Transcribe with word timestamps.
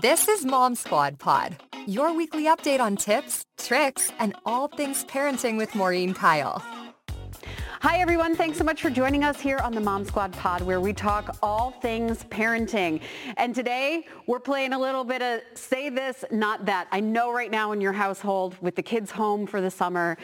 This 0.00 0.26
is 0.26 0.46
Mom 0.46 0.74
Squad 0.74 1.18
Pod, 1.18 1.54
your 1.86 2.14
weekly 2.14 2.44
update 2.44 2.80
on 2.80 2.96
tips, 2.96 3.44
tricks, 3.58 4.10
and 4.18 4.34
all 4.46 4.68
things 4.68 5.04
parenting 5.04 5.58
with 5.58 5.74
Maureen 5.74 6.14
Kyle. 6.14 6.62
Hi, 7.82 7.98
everyone. 7.98 8.36
Thanks 8.36 8.58
so 8.58 8.62
much 8.62 8.80
for 8.80 8.90
joining 8.90 9.24
us 9.24 9.40
here 9.40 9.58
on 9.58 9.72
the 9.72 9.80
Mom 9.80 10.04
Squad 10.04 10.32
Pod, 10.34 10.62
where 10.62 10.80
we 10.80 10.92
talk 10.92 11.36
all 11.42 11.72
things 11.72 12.22
parenting. 12.30 13.00
And 13.36 13.52
today, 13.52 14.06
we're 14.28 14.38
playing 14.38 14.72
a 14.72 14.78
little 14.78 15.02
bit 15.02 15.20
of 15.20 15.40
say 15.54 15.88
this, 15.88 16.24
not 16.30 16.64
that. 16.66 16.86
I 16.92 17.00
know 17.00 17.32
right 17.32 17.50
now 17.50 17.72
in 17.72 17.80
your 17.80 17.92
household, 17.92 18.56
with 18.60 18.76
the 18.76 18.84
kids 18.84 19.10
home 19.10 19.48
for 19.48 19.60
the 19.60 19.68
summer, 19.68 20.16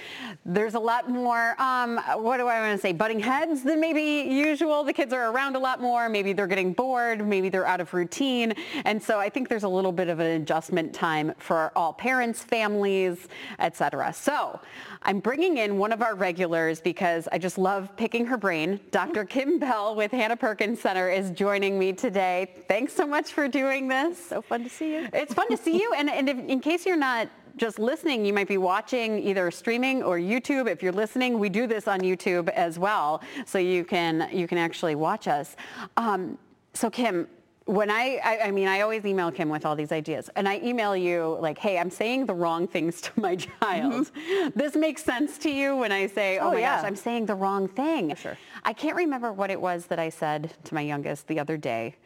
there's 0.46 0.74
a 0.74 0.78
lot 0.78 1.10
more, 1.10 1.60
um, 1.60 1.96
what 2.22 2.36
do 2.36 2.46
I 2.46 2.60
want 2.60 2.76
to 2.76 2.80
say, 2.80 2.92
butting 2.92 3.18
heads 3.18 3.64
than 3.64 3.80
maybe 3.80 4.32
usual. 4.32 4.84
The 4.84 4.92
kids 4.92 5.12
are 5.12 5.32
around 5.32 5.56
a 5.56 5.58
lot 5.58 5.82
more. 5.82 6.08
Maybe 6.08 6.32
they're 6.32 6.46
getting 6.46 6.72
bored. 6.72 7.26
Maybe 7.26 7.48
they're 7.48 7.66
out 7.66 7.80
of 7.80 7.92
routine. 7.92 8.54
And 8.84 9.02
so 9.02 9.18
I 9.18 9.28
think 9.28 9.48
there's 9.48 9.64
a 9.64 9.68
little 9.68 9.90
bit 9.90 10.08
of 10.08 10.20
an 10.20 10.40
adjustment 10.40 10.94
time 10.94 11.34
for 11.38 11.72
all 11.74 11.92
parents, 11.92 12.40
families, 12.40 13.26
etc. 13.58 14.12
So 14.12 14.60
I'm 15.02 15.18
bringing 15.18 15.58
in 15.58 15.76
one 15.76 15.90
of 15.90 16.02
our 16.02 16.14
regulars 16.14 16.80
because 16.80 17.26
I 17.32 17.38
just 17.38 17.47
just 17.48 17.56
love 17.56 17.96
picking 17.96 18.26
her 18.26 18.36
brain. 18.36 18.78
Dr. 18.90 19.24
Kim 19.34 19.58
Bell 19.58 19.94
with 19.94 20.10
Hanna 20.10 20.36
Perkins 20.36 20.82
Center 20.82 21.08
is 21.08 21.30
joining 21.30 21.78
me 21.78 21.94
today. 21.94 22.52
Thanks 22.68 22.92
so 22.92 23.06
much 23.06 23.32
for 23.32 23.48
doing 23.48 23.88
this. 23.88 24.22
So 24.22 24.42
fun 24.42 24.64
to 24.64 24.68
see 24.68 24.92
you. 24.92 25.08
It's 25.14 25.32
fun 25.32 25.48
to 25.48 25.56
see 25.56 25.80
you. 25.80 25.94
And, 25.96 26.10
and 26.10 26.28
if, 26.28 26.36
in 26.36 26.60
case 26.60 26.84
you're 26.84 26.98
not 26.98 27.30
just 27.56 27.78
listening, 27.78 28.26
you 28.26 28.34
might 28.34 28.48
be 28.48 28.58
watching 28.58 29.18
either 29.18 29.50
streaming 29.50 30.02
or 30.02 30.18
YouTube. 30.18 30.68
If 30.68 30.82
you're 30.82 30.92
listening, 30.92 31.38
we 31.38 31.48
do 31.48 31.66
this 31.66 31.88
on 31.88 32.00
YouTube 32.00 32.50
as 32.50 32.78
well, 32.78 33.22
so 33.46 33.56
you 33.56 33.82
can 33.82 34.28
you 34.30 34.46
can 34.46 34.58
actually 34.58 34.94
watch 34.94 35.26
us. 35.26 35.56
Um, 35.96 36.36
so 36.74 36.90
Kim, 36.90 37.26
when 37.68 37.90
I, 37.90 38.18
I, 38.24 38.38
I, 38.44 38.50
mean, 38.50 38.66
I 38.66 38.80
always 38.80 39.04
email 39.04 39.30
Kim 39.30 39.50
with 39.50 39.66
all 39.66 39.76
these 39.76 39.92
ideas. 39.92 40.30
And 40.36 40.48
I 40.48 40.58
email 40.64 40.96
you 40.96 41.36
like, 41.38 41.58
hey, 41.58 41.78
I'm 41.78 41.90
saying 41.90 42.24
the 42.24 42.32
wrong 42.32 42.66
things 42.66 43.02
to 43.02 43.10
my 43.20 43.36
child. 43.60 44.10
Mm-hmm. 44.10 44.58
This 44.58 44.74
makes 44.74 45.04
sense 45.04 45.36
to 45.38 45.50
you 45.50 45.76
when 45.76 45.92
I 45.92 46.06
say, 46.06 46.38
oh, 46.38 46.48
oh 46.48 46.52
my 46.52 46.60
yeah. 46.60 46.76
gosh, 46.76 46.86
I'm 46.86 46.96
saying 46.96 47.26
the 47.26 47.34
wrong 47.34 47.68
thing. 47.68 48.14
sure. 48.14 48.38
I 48.64 48.72
can't 48.72 48.96
remember 48.96 49.34
what 49.34 49.50
it 49.50 49.60
was 49.60 49.84
that 49.86 49.98
I 49.98 50.08
said 50.08 50.54
to 50.64 50.74
my 50.74 50.80
youngest 50.80 51.26
the 51.26 51.38
other 51.38 51.58
day. 51.58 51.96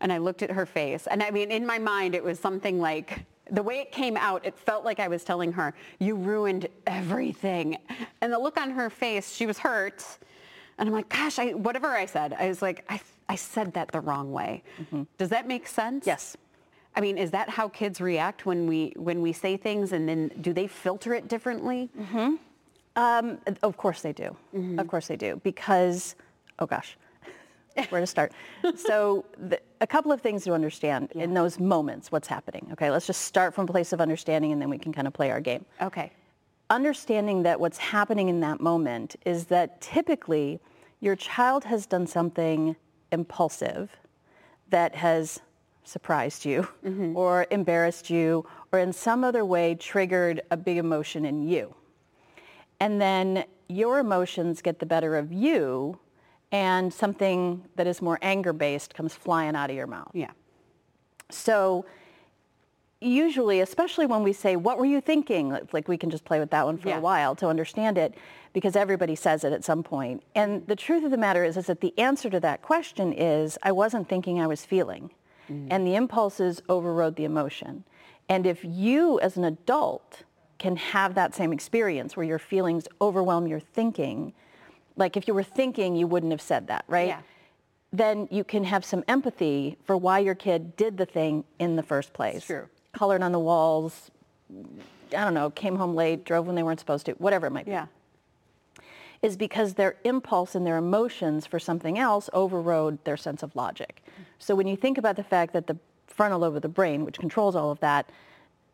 And 0.00 0.12
I 0.12 0.18
looked 0.18 0.44
at 0.44 0.52
her 0.52 0.64
face. 0.64 1.08
And 1.08 1.20
I 1.20 1.32
mean, 1.32 1.50
in 1.50 1.66
my 1.66 1.80
mind, 1.80 2.14
it 2.14 2.22
was 2.22 2.38
something 2.38 2.80
like, 2.80 3.18
the 3.50 3.62
way 3.62 3.80
it 3.80 3.90
came 3.90 4.16
out, 4.16 4.46
it 4.46 4.56
felt 4.56 4.84
like 4.84 5.00
I 5.00 5.08
was 5.08 5.24
telling 5.24 5.50
her, 5.54 5.74
you 5.98 6.14
ruined 6.14 6.68
everything. 6.86 7.78
And 8.20 8.32
the 8.32 8.38
look 8.38 8.56
on 8.56 8.70
her 8.70 8.88
face, 8.88 9.34
she 9.34 9.46
was 9.46 9.58
hurt. 9.58 10.04
And 10.78 10.88
I'm 10.88 10.94
like, 10.94 11.08
gosh, 11.08 11.40
I, 11.40 11.54
whatever 11.54 11.88
I 11.88 12.06
said, 12.06 12.34
I 12.34 12.46
was 12.46 12.62
like, 12.62 12.84
I 12.88 13.00
I 13.28 13.36
said 13.36 13.74
that 13.74 13.92
the 13.92 14.00
wrong 14.00 14.32
way. 14.32 14.62
Mm-hmm. 14.80 15.02
Does 15.18 15.28
that 15.28 15.46
make 15.46 15.66
sense? 15.66 16.06
Yes. 16.06 16.36
I 16.96 17.00
mean, 17.00 17.18
is 17.18 17.30
that 17.30 17.50
how 17.50 17.68
kids 17.68 18.00
react 18.00 18.46
when 18.46 18.66
we 18.66 18.92
when 18.96 19.22
we 19.22 19.32
say 19.32 19.56
things, 19.56 19.92
and 19.92 20.08
then 20.08 20.30
do 20.40 20.52
they 20.52 20.66
filter 20.66 21.14
it 21.14 21.28
differently? 21.28 21.90
Mm-hmm. 21.98 22.34
Um, 22.96 23.38
of 23.62 23.76
course 23.76 24.02
they 24.02 24.12
do. 24.12 24.36
Mm-hmm. 24.54 24.78
Of 24.78 24.88
course 24.88 25.06
they 25.06 25.16
do 25.16 25.40
because, 25.44 26.16
oh 26.58 26.66
gosh, 26.66 26.96
where 27.90 28.00
to 28.00 28.06
start? 28.06 28.32
so 28.76 29.24
the, 29.38 29.60
a 29.80 29.86
couple 29.86 30.10
of 30.10 30.20
things 30.20 30.42
to 30.44 30.52
understand 30.52 31.12
yeah. 31.14 31.22
in 31.22 31.34
those 31.34 31.60
moments, 31.60 32.10
what's 32.10 32.26
happening. 32.26 32.68
Okay, 32.72 32.90
let's 32.90 33.06
just 33.06 33.22
start 33.22 33.54
from 33.54 33.64
a 33.64 33.72
place 33.72 33.92
of 33.92 34.00
understanding, 34.00 34.50
and 34.52 34.60
then 34.60 34.70
we 34.70 34.78
can 34.78 34.92
kind 34.92 35.06
of 35.06 35.12
play 35.12 35.30
our 35.30 35.40
game. 35.40 35.64
Okay. 35.80 36.10
Understanding 36.70 37.44
that 37.44 37.60
what's 37.60 37.78
happening 37.78 38.28
in 38.28 38.40
that 38.40 38.60
moment 38.60 39.16
is 39.24 39.46
that 39.46 39.80
typically 39.80 40.58
your 41.00 41.14
child 41.14 41.64
has 41.64 41.86
done 41.86 42.06
something 42.06 42.74
impulsive 43.12 43.90
that 44.70 44.94
has 44.94 45.40
surprised 45.84 46.44
you 46.44 46.68
mm-hmm. 46.84 47.16
or 47.16 47.46
embarrassed 47.50 48.10
you 48.10 48.46
or 48.72 48.78
in 48.78 48.92
some 48.92 49.24
other 49.24 49.44
way 49.44 49.74
triggered 49.74 50.42
a 50.50 50.56
big 50.56 50.76
emotion 50.76 51.24
in 51.24 51.48
you. 51.48 51.74
And 52.80 53.00
then 53.00 53.44
your 53.68 53.98
emotions 53.98 54.62
get 54.62 54.78
the 54.78 54.86
better 54.86 55.16
of 55.16 55.32
you 55.32 55.98
and 56.52 56.92
something 56.92 57.64
that 57.76 57.86
is 57.86 58.00
more 58.00 58.18
anger-based 58.22 58.94
comes 58.94 59.14
flying 59.14 59.56
out 59.56 59.70
of 59.70 59.76
your 59.76 59.86
mouth. 59.86 60.10
Yeah. 60.14 60.30
So 61.30 61.84
usually, 63.00 63.60
especially 63.60 64.06
when 64.06 64.22
we 64.22 64.32
say, 64.32 64.56
what 64.56 64.78
were 64.78 64.84
you 64.84 65.00
thinking? 65.00 65.56
Like 65.72 65.88
we 65.88 65.96
can 65.96 66.10
just 66.10 66.24
play 66.24 66.40
with 66.40 66.50
that 66.50 66.66
one 66.66 66.78
for 66.78 66.88
yeah. 66.88 66.98
a 66.98 67.00
while 67.00 67.34
to 67.36 67.46
understand 67.46 67.96
it 67.98 68.14
because 68.52 68.76
everybody 68.76 69.14
says 69.14 69.44
it 69.44 69.52
at 69.52 69.64
some 69.64 69.82
point. 69.82 70.22
And 70.34 70.66
the 70.66 70.76
truth 70.76 71.04
of 71.04 71.10
the 71.10 71.16
matter 71.16 71.44
is, 71.44 71.56
is 71.56 71.66
that 71.66 71.80
the 71.80 71.96
answer 71.98 72.28
to 72.30 72.40
that 72.40 72.62
question 72.62 73.12
is, 73.12 73.56
I 73.62 73.72
wasn't 73.72 74.08
thinking 74.08 74.40
I 74.40 74.46
was 74.46 74.64
feeling. 74.64 75.10
Mm. 75.50 75.68
And 75.70 75.86
the 75.86 75.94
impulses 75.94 76.60
overrode 76.68 77.16
the 77.16 77.24
emotion. 77.24 77.84
And 78.28 78.46
if 78.46 78.64
you 78.64 79.20
as 79.20 79.36
an 79.36 79.44
adult 79.44 80.24
can 80.58 80.76
have 80.76 81.14
that 81.14 81.34
same 81.34 81.52
experience 81.52 82.16
where 82.16 82.26
your 82.26 82.38
feelings 82.38 82.88
overwhelm 83.00 83.46
your 83.46 83.60
thinking, 83.60 84.32
like 84.96 85.16
if 85.16 85.28
you 85.28 85.34
were 85.34 85.44
thinking, 85.44 85.94
you 85.94 86.06
wouldn't 86.06 86.32
have 86.32 86.42
said 86.42 86.66
that, 86.66 86.84
right? 86.88 87.08
Yeah. 87.08 87.20
Then 87.92 88.28
you 88.30 88.44
can 88.44 88.64
have 88.64 88.84
some 88.84 89.04
empathy 89.08 89.78
for 89.84 89.96
why 89.96 90.18
your 90.18 90.34
kid 90.34 90.76
did 90.76 90.98
the 90.98 91.06
thing 91.06 91.44
in 91.58 91.76
the 91.76 91.82
first 91.82 92.12
place. 92.12 92.38
It's 92.38 92.46
true. 92.46 92.68
Colored 92.98 93.22
on 93.22 93.32
the 93.32 93.38
walls, 93.38 94.10
I 95.16 95.24
don't 95.24 95.34
know, 95.34 95.50
came 95.50 95.76
home 95.76 95.94
late, 95.94 96.24
drove 96.24 96.46
when 96.46 96.56
they 96.56 96.64
weren't 96.64 96.80
supposed 96.80 97.06
to, 97.06 97.12
whatever 97.12 97.46
it 97.46 97.50
might 97.50 97.66
be. 97.66 97.72
Yeah 97.72 97.86
is 99.22 99.36
because 99.36 99.74
their 99.74 99.96
impulse 100.04 100.54
and 100.54 100.66
their 100.66 100.76
emotions 100.76 101.46
for 101.46 101.58
something 101.58 101.98
else 101.98 102.30
overrode 102.32 103.02
their 103.04 103.16
sense 103.16 103.42
of 103.42 103.54
logic. 103.56 104.04
So 104.38 104.54
when 104.54 104.66
you 104.66 104.76
think 104.76 104.96
about 104.96 105.16
the 105.16 105.24
fact 105.24 105.52
that 105.54 105.66
the 105.66 105.76
frontal 106.06 106.40
lobe 106.40 106.56
of 106.56 106.62
the 106.62 106.68
brain, 106.68 107.04
which 107.04 107.18
controls 107.18 107.56
all 107.56 107.70
of 107.70 107.80
that, 107.80 108.10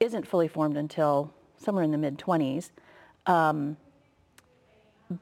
isn't 0.00 0.26
fully 0.26 0.48
formed 0.48 0.76
until 0.76 1.32
somewhere 1.56 1.84
in 1.84 1.92
the 1.92 1.98
mid-20s, 1.98 2.70
um, 3.26 3.76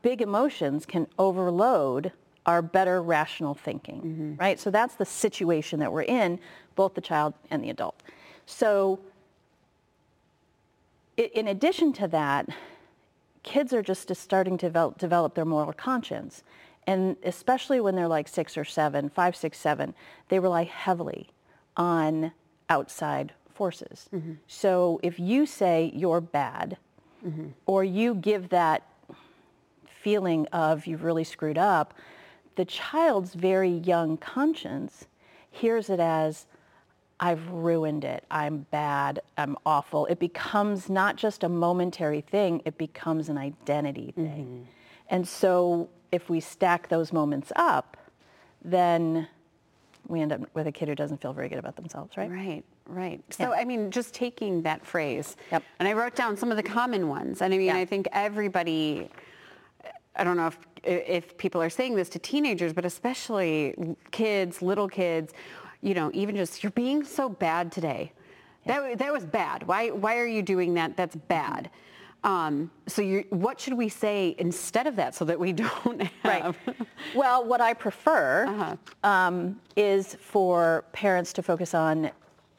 big 0.02 0.20
emotions 0.20 0.86
can 0.86 1.06
overload 1.18 2.12
our 2.46 2.60
better 2.60 3.00
rational 3.00 3.54
thinking, 3.54 4.00
mm-hmm. 4.00 4.34
right? 4.36 4.58
So 4.58 4.70
that's 4.70 4.96
the 4.96 5.04
situation 5.04 5.78
that 5.78 5.92
we're 5.92 6.02
in, 6.02 6.40
both 6.74 6.94
the 6.94 7.00
child 7.00 7.34
and 7.50 7.62
the 7.62 7.70
adult. 7.70 8.02
So 8.46 9.00
in 11.16 11.48
addition 11.48 11.92
to 11.94 12.08
that, 12.08 12.48
kids 13.42 13.72
are 13.72 13.82
just 13.82 14.14
starting 14.14 14.56
to 14.58 14.66
develop, 14.66 14.98
develop 14.98 15.34
their 15.34 15.44
moral 15.44 15.72
conscience. 15.72 16.42
And 16.86 17.16
especially 17.22 17.80
when 17.80 17.94
they're 17.94 18.08
like 18.08 18.28
six 18.28 18.56
or 18.56 18.64
seven, 18.64 19.08
five, 19.08 19.36
six, 19.36 19.58
seven, 19.58 19.94
they 20.28 20.38
rely 20.38 20.64
heavily 20.64 21.28
on 21.76 22.32
outside 22.68 23.32
forces. 23.54 24.08
Mm-hmm. 24.12 24.34
So 24.46 24.98
if 25.02 25.20
you 25.20 25.46
say 25.46 25.92
you're 25.94 26.20
bad, 26.20 26.76
mm-hmm. 27.24 27.48
or 27.66 27.84
you 27.84 28.14
give 28.14 28.48
that 28.48 28.82
feeling 29.86 30.46
of 30.48 30.86
you've 30.86 31.04
really 31.04 31.24
screwed 31.24 31.58
up, 31.58 31.94
the 32.56 32.64
child's 32.64 33.34
very 33.34 33.70
young 33.70 34.16
conscience 34.16 35.06
hears 35.50 35.88
it 35.88 36.00
as 36.00 36.46
I've 37.22 37.48
ruined 37.50 38.04
it. 38.04 38.24
I'm 38.32 38.66
bad. 38.72 39.20
I'm 39.38 39.56
awful. 39.64 40.06
It 40.06 40.18
becomes 40.18 40.90
not 40.90 41.14
just 41.14 41.44
a 41.44 41.48
momentary 41.48 42.20
thing. 42.20 42.60
It 42.64 42.76
becomes 42.76 43.28
an 43.28 43.38
identity 43.38 44.12
thing. 44.16 44.24
Mm-hmm. 44.24 44.62
And 45.08 45.28
so 45.28 45.88
if 46.10 46.28
we 46.28 46.40
stack 46.40 46.88
those 46.88 47.12
moments 47.12 47.52
up, 47.54 47.96
then 48.64 49.28
we 50.08 50.20
end 50.20 50.32
up 50.32 50.40
with 50.54 50.66
a 50.66 50.72
kid 50.72 50.88
who 50.88 50.96
doesn't 50.96 51.22
feel 51.22 51.32
very 51.32 51.48
good 51.48 51.58
about 51.58 51.76
themselves, 51.76 52.16
right? 52.16 52.28
Right, 52.28 52.64
right. 52.86 53.20
So, 53.30 53.52
yeah. 53.52 53.60
I 53.60 53.64
mean, 53.64 53.92
just 53.92 54.14
taking 54.14 54.62
that 54.62 54.84
phrase, 54.84 55.36
yep. 55.52 55.62
and 55.78 55.86
I 55.86 55.92
wrote 55.92 56.16
down 56.16 56.36
some 56.36 56.50
of 56.50 56.56
the 56.56 56.62
common 56.64 57.06
ones. 57.08 57.40
And 57.40 57.54
I 57.54 57.56
mean, 57.56 57.68
yeah. 57.68 57.76
I 57.76 57.84
think 57.84 58.08
everybody, 58.10 59.08
I 60.16 60.24
don't 60.24 60.36
know 60.36 60.48
if, 60.48 60.58
if 60.82 61.38
people 61.38 61.62
are 61.62 61.70
saying 61.70 61.94
this 61.94 62.08
to 62.10 62.18
teenagers, 62.18 62.72
but 62.72 62.84
especially 62.84 63.96
kids, 64.10 64.60
little 64.60 64.88
kids, 64.88 65.32
you 65.82 65.94
know, 65.94 66.10
even 66.14 66.36
just, 66.36 66.62
you're 66.62 66.72
being 66.72 67.04
so 67.04 67.28
bad 67.28 67.72
today. 67.72 68.12
Yeah. 68.64 68.80
That, 68.80 68.98
that 68.98 69.12
was 69.12 69.26
bad. 69.26 69.66
Why, 69.66 69.90
why 69.90 70.18
are 70.18 70.26
you 70.26 70.42
doing 70.42 70.74
that? 70.74 70.96
That's 70.96 71.16
bad. 71.16 71.70
Um, 72.24 72.70
so 72.86 73.02
you, 73.02 73.24
what 73.30 73.58
should 73.58 73.74
we 73.74 73.88
say 73.88 74.36
instead 74.38 74.86
of 74.86 74.94
that 74.96 75.14
so 75.14 75.24
that 75.24 75.38
we 75.38 75.52
don't 75.84 76.02
have? 76.02 76.56
Right. 76.68 76.76
well, 77.14 77.44
what 77.44 77.60
I 77.60 77.74
prefer 77.74 78.46
uh-huh. 78.46 78.76
um, 79.02 79.60
is 79.76 80.14
for 80.20 80.84
parents 80.92 81.32
to 81.34 81.42
focus 81.42 81.74
on 81.74 82.10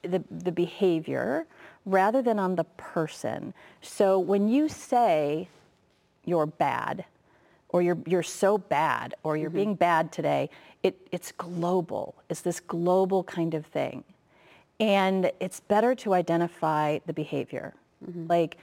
the, 0.01 0.21
the 0.30 0.51
behavior 0.51 1.47
rather 1.86 2.21
than 2.21 2.39
on 2.39 2.56
the 2.56 2.63
person. 2.63 3.53
So 3.81 4.19
when 4.19 4.50
you 4.50 4.68
say 4.68 5.47
you're 6.25 6.45
bad, 6.45 7.06
or 7.69 7.81
you're, 7.81 7.97
you're 8.06 8.24
so 8.24 8.57
bad, 8.57 9.15
or 9.24 9.36
you're 9.36 9.50
mm-hmm. 9.50 9.57
being 9.57 9.75
bad 9.75 10.12
today, 10.12 10.50
it, 10.83 10.95
it's 11.12 11.31
global. 11.31 12.15
It's 12.30 12.41
this 12.41 12.59
global 12.59 13.24
kind 13.24 13.53
of 13.53 13.65
thing. 13.65 14.03
And 14.80 15.31
it's 15.39 15.59
better 15.62 15.95
to 15.95 16.13
identify 16.13 17.00
the 17.06 17.13
behavior. 17.13 17.74
Mm-hmm. 18.06 18.27
Like, 18.27 18.57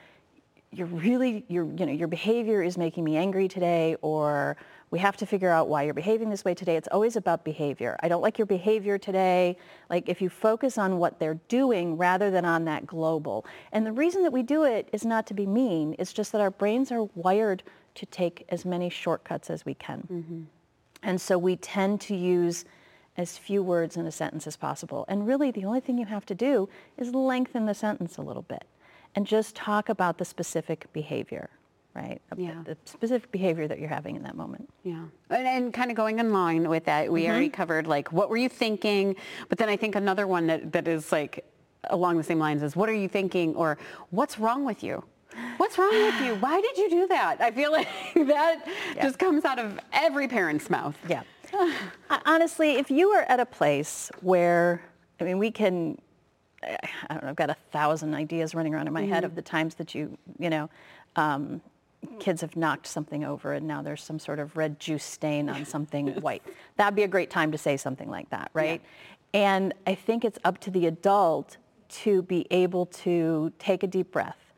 you're 0.72 0.86
really, 0.86 1.44
you're, 1.48 1.64
you 1.64 1.86
know, 1.86 1.92
your 1.92 2.08
behavior 2.08 2.62
is 2.62 2.78
making 2.78 3.02
me 3.02 3.16
angry 3.16 3.48
today, 3.48 3.96
or 4.02 4.56
We 4.90 4.98
have 4.98 5.16
to 5.18 5.26
figure 5.26 5.50
out 5.50 5.68
why 5.68 5.84
you're 5.84 5.94
behaving 5.94 6.30
this 6.30 6.44
way 6.44 6.52
today. 6.54 6.76
It's 6.76 6.88
always 6.90 7.14
about 7.14 7.44
behavior. 7.44 7.96
I 8.00 8.08
don't 8.08 8.22
like 8.22 8.38
your 8.38 8.46
behavior 8.46 8.98
today. 8.98 9.56
Like 9.88 10.08
if 10.08 10.20
you 10.20 10.28
focus 10.28 10.78
on 10.78 10.98
what 10.98 11.20
they're 11.20 11.38
doing 11.48 11.96
rather 11.96 12.30
than 12.30 12.44
on 12.44 12.64
that 12.64 12.86
global. 12.86 13.46
And 13.70 13.86
the 13.86 13.92
reason 13.92 14.22
that 14.24 14.32
we 14.32 14.42
do 14.42 14.64
it 14.64 14.88
is 14.92 15.04
not 15.04 15.26
to 15.28 15.34
be 15.34 15.46
mean. 15.46 15.94
It's 15.98 16.12
just 16.12 16.32
that 16.32 16.40
our 16.40 16.50
brains 16.50 16.90
are 16.90 17.04
wired 17.14 17.62
to 17.94 18.06
take 18.06 18.44
as 18.48 18.64
many 18.64 18.90
shortcuts 18.90 19.48
as 19.48 19.64
we 19.64 19.74
can. 19.74 20.08
Mm-hmm. 20.10 20.42
And 21.02 21.20
so 21.20 21.38
we 21.38 21.56
tend 21.56 22.00
to 22.02 22.16
use 22.16 22.64
as 23.16 23.36
few 23.36 23.62
words 23.62 23.96
in 23.96 24.06
a 24.06 24.12
sentence 24.12 24.46
as 24.46 24.56
possible. 24.56 25.04
And 25.08 25.26
really 25.26 25.50
the 25.50 25.64
only 25.64 25.80
thing 25.80 25.98
you 25.98 26.06
have 26.06 26.26
to 26.26 26.34
do 26.34 26.68
is 26.96 27.14
lengthen 27.14 27.66
the 27.66 27.74
sentence 27.74 28.16
a 28.16 28.22
little 28.22 28.42
bit 28.42 28.64
and 29.14 29.26
just 29.26 29.54
talk 29.54 29.88
about 29.88 30.18
the 30.18 30.24
specific 30.24 30.92
behavior 30.92 31.50
right? 31.94 32.20
Yeah. 32.36 32.62
The 32.64 32.76
specific 32.84 33.32
behavior 33.32 33.66
that 33.66 33.78
you're 33.78 33.88
having 33.88 34.16
in 34.16 34.22
that 34.22 34.36
moment. 34.36 34.68
Yeah. 34.84 35.04
And, 35.28 35.46
and 35.46 35.74
kind 35.74 35.90
of 35.90 35.96
going 35.96 36.18
in 36.18 36.32
line 36.32 36.68
with 36.68 36.84
that, 36.84 37.10
we 37.10 37.22
mm-hmm. 37.22 37.30
already 37.30 37.48
covered 37.48 37.86
like, 37.86 38.12
what 38.12 38.30
were 38.30 38.36
you 38.36 38.48
thinking? 38.48 39.16
But 39.48 39.58
then 39.58 39.68
I 39.68 39.76
think 39.76 39.94
another 39.96 40.26
one 40.26 40.46
that, 40.46 40.72
that 40.72 40.86
is 40.86 41.10
like 41.12 41.44
along 41.84 42.16
the 42.16 42.22
same 42.22 42.38
lines 42.38 42.62
is, 42.62 42.76
what 42.76 42.88
are 42.88 42.94
you 42.94 43.08
thinking? 43.08 43.54
Or 43.56 43.78
what's 44.10 44.38
wrong 44.38 44.64
with 44.64 44.82
you? 44.82 45.02
What's 45.56 45.78
wrong 45.78 45.90
with 45.90 46.20
you? 46.20 46.34
Why 46.36 46.60
did 46.60 46.76
you 46.76 46.90
do 46.90 47.06
that? 47.08 47.40
I 47.40 47.50
feel 47.50 47.72
like 47.72 47.88
that 48.14 48.66
yeah. 48.94 49.02
just 49.02 49.18
comes 49.18 49.44
out 49.44 49.58
of 49.58 49.78
every 49.92 50.28
parent's 50.28 50.70
mouth. 50.70 50.96
Yeah. 51.08 51.22
Honestly, 52.26 52.72
if 52.76 52.90
you 52.90 53.10
are 53.10 53.22
at 53.22 53.40
a 53.40 53.46
place 53.46 54.10
where, 54.20 54.82
I 55.20 55.24
mean, 55.24 55.38
we 55.38 55.50
can, 55.50 55.98
I 56.62 56.78
don't 57.10 57.22
know, 57.22 57.30
I've 57.30 57.36
got 57.36 57.50
a 57.50 57.56
thousand 57.72 58.14
ideas 58.14 58.54
running 58.54 58.74
around 58.74 58.86
in 58.86 58.92
my 58.92 59.02
mm-hmm. 59.02 59.12
head 59.12 59.24
of 59.24 59.34
the 59.34 59.42
times 59.42 59.74
that 59.76 59.94
you, 59.94 60.16
you 60.38 60.50
know, 60.50 60.70
um, 61.16 61.60
kids 62.18 62.40
have 62.40 62.56
knocked 62.56 62.86
something 62.86 63.24
over 63.24 63.52
and 63.52 63.66
now 63.66 63.82
there's 63.82 64.02
some 64.02 64.18
sort 64.18 64.38
of 64.38 64.56
red 64.56 64.80
juice 64.80 65.04
stain 65.04 65.48
on 65.48 65.64
something 65.64 66.08
white. 66.20 66.42
That'd 66.76 66.96
be 66.96 67.02
a 67.02 67.08
great 67.08 67.30
time 67.30 67.52
to 67.52 67.58
say 67.58 67.76
something 67.76 68.08
like 68.08 68.30
that, 68.30 68.50
right? 68.54 68.80
Yeah. 69.34 69.40
And 69.42 69.74
I 69.86 69.94
think 69.94 70.24
it's 70.24 70.38
up 70.44 70.58
to 70.60 70.70
the 70.70 70.86
adult 70.86 71.56
to 71.88 72.22
be 72.22 72.46
able 72.50 72.86
to 72.86 73.52
take 73.58 73.82
a 73.82 73.86
deep 73.86 74.12
breath 74.12 74.49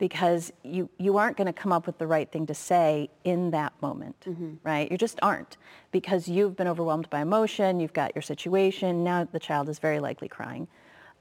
because 0.00 0.50
you, 0.64 0.88
you 0.96 1.18
aren't 1.18 1.36
going 1.36 1.46
to 1.46 1.52
come 1.52 1.72
up 1.72 1.86
with 1.86 1.98
the 1.98 2.06
right 2.06 2.32
thing 2.32 2.46
to 2.46 2.54
say 2.54 3.10
in 3.22 3.50
that 3.50 3.74
moment, 3.82 4.18
mm-hmm. 4.26 4.54
right? 4.64 4.90
You 4.90 4.96
just 4.96 5.18
aren't 5.20 5.58
because 5.92 6.26
you've 6.26 6.56
been 6.56 6.66
overwhelmed 6.66 7.10
by 7.10 7.20
emotion, 7.20 7.78
you've 7.78 7.92
got 7.92 8.16
your 8.16 8.22
situation, 8.22 9.04
now 9.04 9.28
the 9.30 9.38
child 9.38 9.68
is 9.68 9.78
very 9.78 10.00
likely 10.00 10.26
crying 10.26 10.66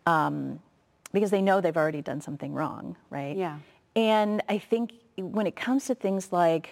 um, 0.05 0.61
because 1.11 1.29
they 1.29 1.41
know 1.41 1.59
they've 1.59 1.75
already 1.75 2.01
done 2.01 2.21
something 2.21 2.53
wrong, 2.53 2.95
right? 3.09 3.35
Yeah. 3.35 3.57
And 3.97 4.41
I 4.47 4.57
think 4.59 4.93
when 5.17 5.45
it 5.45 5.57
comes 5.57 5.85
to 5.87 5.95
things 5.95 6.31
like 6.31 6.69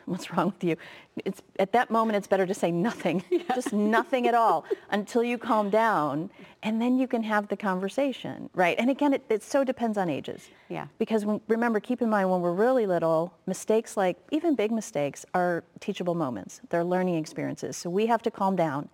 what's 0.06 0.30
wrong 0.32 0.46
with 0.46 0.64
you? 0.64 0.76
It's 1.24 1.42
at 1.58 1.72
that 1.72 1.90
moment 1.90 2.16
it's 2.16 2.26
better 2.26 2.46
to 2.46 2.54
say 2.54 2.70
nothing, 2.70 3.24
yeah. 3.30 3.42
just 3.54 3.72
nothing 3.72 4.26
at 4.26 4.34
all 4.34 4.64
until 4.90 5.22
you 5.22 5.38
calm 5.38 5.70
down 5.70 6.30
and 6.62 6.80
then 6.80 6.98
you 6.98 7.08
can 7.08 7.22
have 7.22 7.48
the 7.48 7.56
conversation, 7.56 8.48
right? 8.54 8.78
And 8.78 8.88
again, 8.90 9.12
it, 9.14 9.24
it 9.28 9.42
so 9.42 9.64
depends 9.64 9.98
on 9.98 10.08
ages. 10.08 10.48
Yeah. 10.68 10.86
Because 10.98 11.24
when, 11.24 11.40
remember, 11.48 11.80
keep 11.80 12.02
in 12.02 12.08
mind 12.08 12.30
when 12.30 12.40
we're 12.40 12.52
really 12.52 12.86
little, 12.86 13.34
mistakes 13.46 13.96
like 13.96 14.16
even 14.30 14.54
big 14.54 14.70
mistakes 14.70 15.26
are 15.34 15.64
teachable 15.80 16.14
moments. 16.14 16.60
They're 16.70 16.84
learning 16.84 17.16
experiences. 17.16 17.76
So 17.76 17.90
we 17.90 18.06
have 18.06 18.22
to 18.22 18.30
calm 18.30 18.56
down 18.56 18.88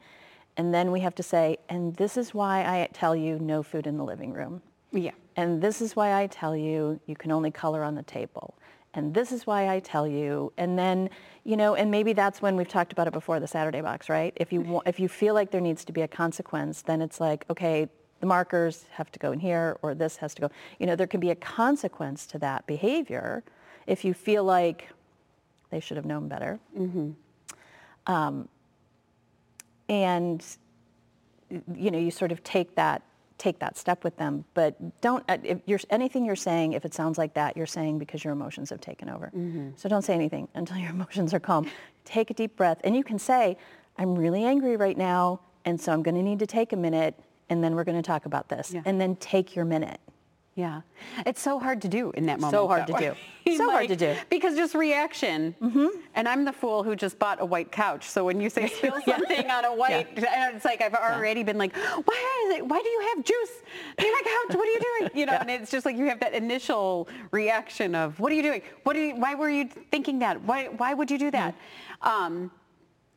and 0.56 0.74
then 0.74 0.90
we 0.90 1.00
have 1.00 1.14
to 1.14 1.22
say, 1.22 1.58
and 1.68 1.94
this 1.96 2.16
is 2.16 2.34
why 2.34 2.62
I 2.62 2.88
tell 2.92 3.14
you 3.14 3.38
no 3.38 3.62
food 3.62 3.86
in 3.86 3.96
the 3.96 4.04
living 4.04 4.32
room. 4.32 4.60
Yeah. 4.90 5.12
And 5.36 5.62
this 5.62 5.80
is 5.80 5.94
why 5.94 6.20
I 6.20 6.26
tell 6.26 6.56
you 6.56 6.98
you 7.06 7.14
can 7.14 7.30
only 7.30 7.52
color 7.52 7.84
on 7.84 7.94
the 7.94 8.02
table 8.02 8.54
and 8.94 9.14
this 9.14 9.32
is 9.32 9.46
why 9.46 9.68
I 9.68 9.80
tell 9.80 10.06
you. 10.06 10.52
And 10.56 10.78
then, 10.78 11.10
you 11.44 11.56
know, 11.56 11.74
and 11.74 11.90
maybe 11.90 12.12
that's 12.12 12.40
when 12.40 12.56
we've 12.56 12.68
talked 12.68 12.92
about 12.92 13.06
it 13.06 13.12
before, 13.12 13.38
the 13.38 13.46
Saturday 13.46 13.80
box, 13.80 14.08
right? 14.08 14.32
If 14.36 14.52
you, 14.52 14.82
if 14.86 14.98
you 14.98 15.08
feel 15.08 15.34
like 15.34 15.50
there 15.50 15.60
needs 15.60 15.84
to 15.86 15.92
be 15.92 16.02
a 16.02 16.08
consequence, 16.08 16.82
then 16.82 17.02
it's 17.02 17.20
like, 17.20 17.44
okay, 17.50 17.88
the 18.20 18.26
markers 18.26 18.86
have 18.92 19.12
to 19.12 19.18
go 19.18 19.32
in 19.32 19.38
here 19.38 19.78
or 19.82 19.94
this 19.94 20.16
has 20.16 20.34
to 20.34 20.42
go. 20.42 20.50
You 20.78 20.86
know, 20.86 20.96
there 20.96 21.06
can 21.06 21.20
be 21.20 21.30
a 21.30 21.36
consequence 21.36 22.26
to 22.28 22.38
that 22.38 22.66
behavior 22.66 23.44
if 23.86 24.04
you 24.04 24.14
feel 24.14 24.44
like 24.44 24.88
they 25.70 25.80
should 25.80 25.96
have 25.96 26.06
known 26.06 26.28
better. 26.28 26.58
Mm-hmm. 26.76 27.10
Um, 28.12 28.48
and, 29.88 30.44
you 31.50 31.90
know, 31.90 31.98
you 31.98 32.10
sort 32.10 32.32
of 32.32 32.42
take 32.42 32.74
that 32.74 33.02
take 33.38 33.60
that 33.60 33.78
step 33.78 34.04
with 34.04 34.16
them. 34.16 34.44
But 34.54 35.00
don't, 35.00 35.24
uh, 35.28 35.38
if 35.42 35.60
you're, 35.66 35.78
anything 35.90 36.24
you're 36.24 36.36
saying, 36.36 36.72
if 36.72 36.84
it 36.84 36.92
sounds 36.92 37.16
like 37.16 37.34
that, 37.34 37.56
you're 37.56 37.66
saying 37.66 37.98
because 37.98 38.24
your 38.24 38.32
emotions 38.32 38.70
have 38.70 38.80
taken 38.80 39.08
over. 39.08 39.26
Mm-hmm. 39.34 39.70
So 39.76 39.88
don't 39.88 40.02
say 40.02 40.14
anything 40.14 40.48
until 40.54 40.76
your 40.76 40.90
emotions 40.90 41.32
are 41.32 41.40
calm. 41.40 41.70
take 42.04 42.30
a 42.30 42.34
deep 42.34 42.56
breath. 42.56 42.80
And 42.84 42.96
you 42.96 43.04
can 43.04 43.18
say, 43.18 43.56
I'm 43.96 44.14
really 44.14 44.44
angry 44.44 44.76
right 44.76 44.96
now, 44.96 45.40
and 45.64 45.80
so 45.80 45.92
I'm 45.92 46.02
going 46.02 46.14
to 46.14 46.22
need 46.22 46.38
to 46.40 46.46
take 46.46 46.72
a 46.72 46.76
minute, 46.76 47.18
and 47.48 47.64
then 47.64 47.74
we're 47.74 47.84
going 47.84 48.00
to 48.00 48.06
talk 48.06 48.26
about 48.26 48.48
this. 48.48 48.72
Yeah. 48.72 48.82
And 48.84 49.00
then 49.00 49.16
take 49.16 49.56
your 49.56 49.64
minute. 49.64 50.00
Yeah. 50.58 50.80
It's 51.24 51.40
so 51.40 51.60
hard 51.60 51.80
to 51.82 51.88
do 51.88 52.10
in 52.16 52.26
that 52.26 52.40
moment. 52.40 52.48
So 52.58 52.66
hard 52.66 52.88
though. 52.88 52.98
to 52.98 53.14
do. 53.46 53.56
so 53.56 53.66
like, 53.66 53.72
hard 53.72 53.88
to 53.88 53.96
do. 53.96 54.16
Because 54.28 54.56
just 54.56 54.74
reaction. 54.74 55.54
Mm-hmm. 55.62 55.86
And 56.16 56.26
I'm 56.26 56.44
the 56.44 56.52
fool 56.52 56.82
who 56.82 56.96
just 56.96 57.16
bought 57.20 57.40
a 57.40 57.44
white 57.44 57.70
couch. 57.70 58.08
So 58.08 58.24
when 58.24 58.40
you 58.40 58.50
say 58.50 58.66
spill 58.78 59.00
something 59.04 59.48
on 59.48 59.64
a 59.64 59.72
white, 59.72 60.08
yeah. 60.16 60.50
it's 60.52 60.64
like 60.64 60.82
I've 60.82 60.94
already 60.94 61.40
yeah. 61.40 61.46
been 61.46 61.58
like, 61.58 61.76
why 61.76 62.48
is 62.48 62.56
it, 62.56 62.66
why 62.66 62.80
do 62.82 62.88
you 62.88 63.00
have 63.14 63.24
juice 63.24 63.52
in 63.98 64.12
my 64.12 64.22
couch? 64.24 64.56
What 64.56 64.66
are 64.66 64.72
you 64.72 64.80
doing? 64.80 65.10
You 65.14 65.26
know, 65.26 65.34
and 65.34 65.48
it's 65.48 65.70
just 65.70 65.86
like 65.86 65.96
you 65.96 66.06
have 66.06 66.18
that 66.20 66.34
initial 66.34 67.08
reaction 67.30 67.94
of, 67.94 68.18
what 68.18 68.32
are 68.32 68.34
you 68.34 68.42
doing? 68.42 68.62
What 68.82 68.96
are 68.96 69.04
you, 69.04 69.14
why 69.14 69.36
were 69.36 69.50
you 69.50 69.68
thinking 69.92 70.18
that? 70.18 70.42
Why, 70.42 70.66
why 70.66 70.92
would 70.92 71.08
you 71.08 71.18
do 71.18 71.30
that? 71.30 71.54
Mm-hmm. 72.02 72.08
Um, 72.08 72.50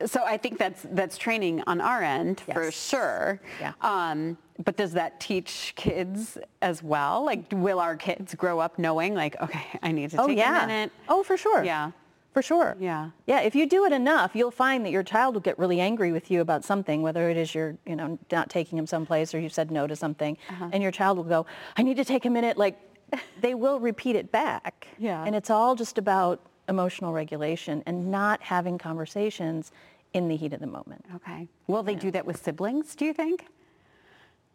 so 0.06 0.24
I 0.24 0.38
think 0.38 0.58
that's 0.58 0.86
that's 0.92 1.18
training 1.18 1.64
on 1.68 1.82
our 1.82 2.02
end 2.02 2.42
yes. 2.48 2.56
for 2.56 2.72
sure. 2.72 3.42
Yeah. 3.60 3.74
Um, 3.82 4.38
but 4.64 4.78
does 4.78 4.94
that 4.94 5.20
teach 5.20 5.74
kids 5.76 6.38
as 6.62 6.84
well? 6.84 7.24
Like, 7.26 7.46
will 7.52 7.80
our 7.80 7.96
kids 7.96 8.36
grow 8.36 8.60
up 8.60 8.78
knowing, 8.78 9.14
like, 9.14 9.40
okay, 9.42 9.66
I 9.82 9.92
need 9.92 10.12
to 10.12 10.22
oh, 10.22 10.28
take 10.28 10.38
yeah. 10.38 10.64
a 10.64 10.68
minute? 10.68 10.92
Oh, 11.08 11.24
for 11.24 11.38
sure. 11.38 11.64
Yeah. 11.64 11.92
For 12.34 12.42
sure. 12.42 12.78
Yeah. 12.80 13.10
Yeah. 13.28 13.42
If 13.42 13.56
you 13.56 13.68
do 13.68 13.86
it 13.86 13.92
enough, 13.92 14.32
you'll 14.36 14.52
find 14.52 14.86
that 14.86 14.92
your 14.92 15.04
child 15.04 15.34
will 15.36 15.42
get 15.42 15.60
really 15.60 15.82
angry 15.82 16.14
with 16.14 16.32
you 16.32 16.40
about 16.40 16.64
something, 16.64 17.02
whether 17.02 17.30
it 17.30 17.36
is 17.36 17.54
you're, 17.54 17.76
you 17.86 17.96
know, 17.96 18.18
not 18.32 18.50
taking 18.50 18.78
them 18.78 18.88
someplace 18.88 19.34
or 19.34 19.40
you 19.40 19.50
said 19.50 19.70
no 19.70 19.86
to 19.86 19.96
something, 19.96 20.38
uh-huh. 20.50 20.70
and 20.72 20.82
your 20.82 20.94
child 20.94 21.18
will 21.18 21.26
go, 21.26 21.46
I 21.76 21.84
need 21.84 21.98
to 21.98 22.06
take 22.06 22.26
a 22.26 22.30
minute. 22.30 22.58
Like, 22.58 22.80
they 23.42 23.54
will 23.54 23.80
repeat 23.80 24.16
it 24.16 24.32
back. 24.32 24.88
Yeah. 24.98 25.26
And 25.26 25.36
it's 25.36 25.50
all 25.50 25.76
just 25.76 25.98
about 25.98 26.40
emotional 26.70 27.12
regulation 27.12 27.84
and 27.86 28.10
not 28.10 28.42
having 28.42 28.78
conversations 28.78 29.74
in 30.14 30.30
the 30.30 30.38
heat 30.38 30.54
of 30.54 30.62
the 30.62 30.68
moment. 30.68 31.06
Okay. 31.16 31.50
Will 31.68 31.84
they 31.84 31.94
yeah. 31.94 32.00
do 32.00 32.12
that 32.12 32.26
with 32.26 32.42
siblings, 32.42 32.96
do 32.96 33.06
you 33.06 33.14
think? 33.14 33.48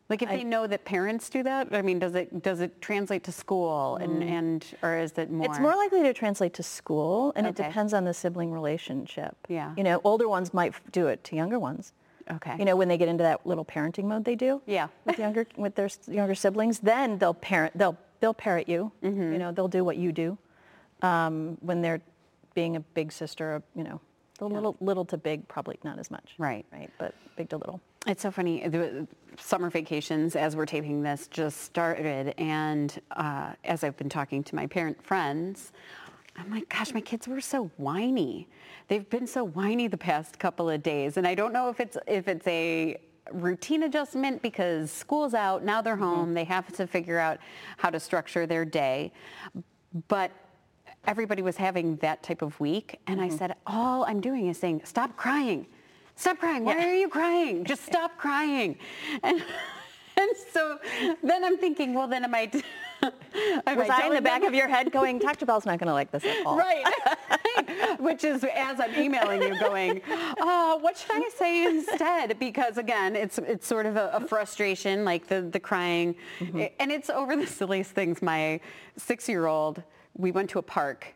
Like 0.08 0.22
if 0.22 0.28
I, 0.28 0.36
they 0.36 0.44
know 0.44 0.66
that 0.66 0.84
parents 0.84 1.28
do 1.28 1.42
that, 1.42 1.68
I 1.72 1.82
mean, 1.82 1.98
does 1.98 2.14
it 2.14 2.42
does 2.42 2.60
it 2.60 2.80
translate 2.80 3.24
to 3.24 3.32
school 3.32 3.96
and, 3.96 4.22
mm. 4.22 4.30
and 4.30 4.64
or 4.82 4.96
is 4.98 5.12
it 5.12 5.30
more? 5.30 5.46
It's 5.46 5.58
more 5.58 5.74
likely 5.74 6.02
to 6.04 6.12
translate 6.12 6.54
to 6.54 6.62
school, 6.62 7.32
and 7.34 7.46
okay. 7.46 7.64
it 7.64 7.66
depends 7.66 7.92
on 7.92 8.04
the 8.04 8.14
sibling 8.14 8.52
relationship. 8.52 9.36
Yeah. 9.48 9.74
You 9.76 9.82
know, 9.82 10.00
older 10.04 10.28
ones 10.28 10.54
might 10.54 10.74
do 10.92 11.08
it 11.08 11.24
to 11.24 11.36
younger 11.36 11.58
ones. 11.58 11.92
Okay. 12.30 12.56
You 12.58 12.64
know, 12.64 12.76
when 12.76 12.88
they 12.88 12.98
get 12.98 13.08
into 13.08 13.22
that 13.22 13.46
little 13.46 13.64
parenting 13.64 14.04
mode, 14.04 14.24
they 14.24 14.34
do. 14.34 14.60
Yeah. 14.66 14.88
With 15.04 15.18
younger 15.18 15.46
with 15.56 15.74
their 15.74 15.88
younger 16.06 16.34
siblings, 16.34 16.78
then 16.78 17.18
they'll 17.18 17.34
parent 17.34 17.76
they'll 17.76 17.98
they'll 18.20 18.34
parrot 18.34 18.68
you. 18.68 18.92
Mm-hmm. 19.02 19.32
You 19.32 19.38
know, 19.38 19.52
they'll 19.52 19.68
do 19.68 19.84
what 19.84 19.96
you 19.96 20.12
do. 20.12 20.38
Um, 21.02 21.58
when 21.60 21.82
they're 21.82 22.00
being 22.54 22.76
a 22.76 22.80
big 22.80 23.12
sister, 23.12 23.62
you 23.74 23.82
know, 23.82 24.00
the 24.38 24.48
yeah. 24.48 24.54
little 24.54 24.76
little 24.80 25.04
to 25.06 25.16
big, 25.16 25.48
probably 25.48 25.78
not 25.82 25.98
as 25.98 26.12
much. 26.12 26.34
Right. 26.38 26.64
Right. 26.72 26.90
But 26.98 27.14
big 27.36 27.48
to 27.50 27.56
little. 27.56 27.80
It's 28.06 28.22
so 28.22 28.30
funny. 28.30 28.66
The 28.68 29.08
summer 29.36 29.68
vacations, 29.68 30.36
as 30.36 30.54
we're 30.54 30.66
taping 30.66 31.02
this, 31.02 31.26
just 31.26 31.62
started, 31.62 32.34
and 32.38 33.00
uh, 33.10 33.52
as 33.64 33.82
I've 33.82 33.96
been 33.96 34.08
talking 34.08 34.44
to 34.44 34.54
my 34.54 34.66
parent 34.68 35.02
friends, 35.04 35.72
I'm 36.36 36.50
like, 36.52 36.68
gosh, 36.68 36.94
my 36.94 37.00
kids 37.00 37.26
were 37.26 37.40
so 37.40 37.70
whiny. 37.78 38.48
They've 38.86 39.08
been 39.08 39.26
so 39.26 39.42
whiny 39.42 39.88
the 39.88 39.96
past 39.98 40.38
couple 40.38 40.70
of 40.70 40.84
days, 40.84 41.16
and 41.16 41.26
I 41.26 41.34
don't 41.34 41.52
know 41.52 41.68
if 41.68 41.80
it's 41.80 41.98
if 42.06 42.28
it's 42.28 42.46
a 42.46 42.98
routine 43.32 43.82
adjustment 43.82 44.40
because 44.40 44.92
school's 44.92 45.34
out 45.34 45.64
now 45.64 45.82
they're 45.82 45.96
home. 45.96 46.26
Mm-hmm. 46.26 46.34
They 46.34 46.44
have 46.44 46.72
to 46.76 46.86
figure 46.86 47.18
out 47.18 47.38
how 47.76 47.90
to 47.90 47.98
structure 47.98 48.46
their 48.46 48.64
day, 48.64 49.12
but 50.06 50.30
everybody 51.08 51.42
was 51.42 51.56
having 51.56 51.96
that 51.96 52.22
type 52.22 52.42
of 52.42 52.60
week, 52.60 53.00
and 53.08 53.18
mm-hmm. 53.18 53.34
I 53.34 53.36
said, 53.36 53.56
all 53.66 54.04
I'm 54.04 54.20
doing 54.20 54.46
is 54.46 54.58
saying, 54.58 54.82
stop 54.84 55.16
crying 55.16 55.66
stop 56.16 56.38
crying. 56.38 56.64
Why 56.64 56.76
yeah. 56.76 56.86
are 56.86 56.94
you 56.94 57.08
crying? 57.08 57.64
Just 57.64 57.84
stop 57.84 58.18
crying. 58.18 58.78
And, 59.22 59.42
and 60.16 60.30
so 60.52 60.78
then 61.22 61.44
I'm 61.44 61.58
thinking, 61.58 61.94
well, 61.94 62.08
then 62.08 62.24
am 62.24 62.34
I... 62.34 62.50
am 63.66 63.76
Was 63.76 63.88
I, 63.88 64.04
I 64.04 64.06
in 64.08 64.14
the 64.14 64.22
back 64.22 64.40
them? 64.40 64.48
of 64.48 64.54
your 64.54 64.68
head 64.68 64.90
going, 64.90 65.18
Dr. 65.18 65.46
Bell's 65.46 65.66
not 65.66 65.78
going 65.78 65.88
to 65.88 65.92
like 65.92 66.10
this 66.10 66.24
at 66.24 66.44
all? 66.44 66.56
Right. 66.56 66.84
Which 68.00 68.24
is 68.24 68.44
as 68.44 68.80
I'm 68.80 68.94
emailing 68.96 69.42
you 69.42 69.58
going, 69.60 70.00
uh, 70.40 70.78
what 70.78 70.96
should 70.96 71.12
I 71.12 71.30
say 71.36 71.64
instead? 71.66 72.38
Because 72.38 72.78
again, 72.78 73.16
it's 73.16 73.38
it's 73.38 73.66
sort 73.66 73.86
of 73.86 73.96
a, 73.96 74.10
a 74.14 74.20
frustration, 74.20 75.04
like 75.04 75.26
the, 75.26 75.42
the 75.42 75.60
crying. 75.60 76.14
Mm-hmm. 76.38 76.64
And 76.78 76.92
it's 76.92 77.10
over 77.10 77.36
the 77.36 77.46
silliest 77.46 77.92
things. 77.92 78.22
My 78.22 78.60
six-year-old, 78.96 79.82
we 80.14 80.32
went 80.32 80.50
to 80.50 80.58
a 80.58 80.62
park 80.62 81.15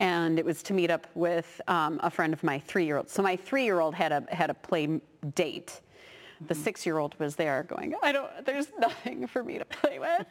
and 0.00 0.38
it 0.38 0.44
was 0.44 0.62
to 0.64 0.72
meet 0.72 0.90
up 0.90 1.06
with 1.14 1.60
um, 1.68 2.00
a 2.02 2.10
friend 2.10 2.32
of 2.32 2.42
my 2.42 2.58
three-year-old. 2.58 3.08
So 3.08 3.22
my 3.22 3.36
three-year-old 3.36 3.94
had 3.94 4.12
a 4.12 4.24
had 4.34 4.50
a 4.50 4.54
play 4.54 5.00
date. 5.34 5.80
The 6.46 6.54
six-year-old 6.54 7.20
was 7.20 7.36
there 7.36 7.64
going, 7.64 7.94
I 8.02 8.12
don't, 8.12 8.30
there's 8.46 8.68
nothing 8.78 9.26
for 9.26 9.44
me 9.44 9.58
to 9.58 9.64
play 9.66 9.98
with. 9.98 10.26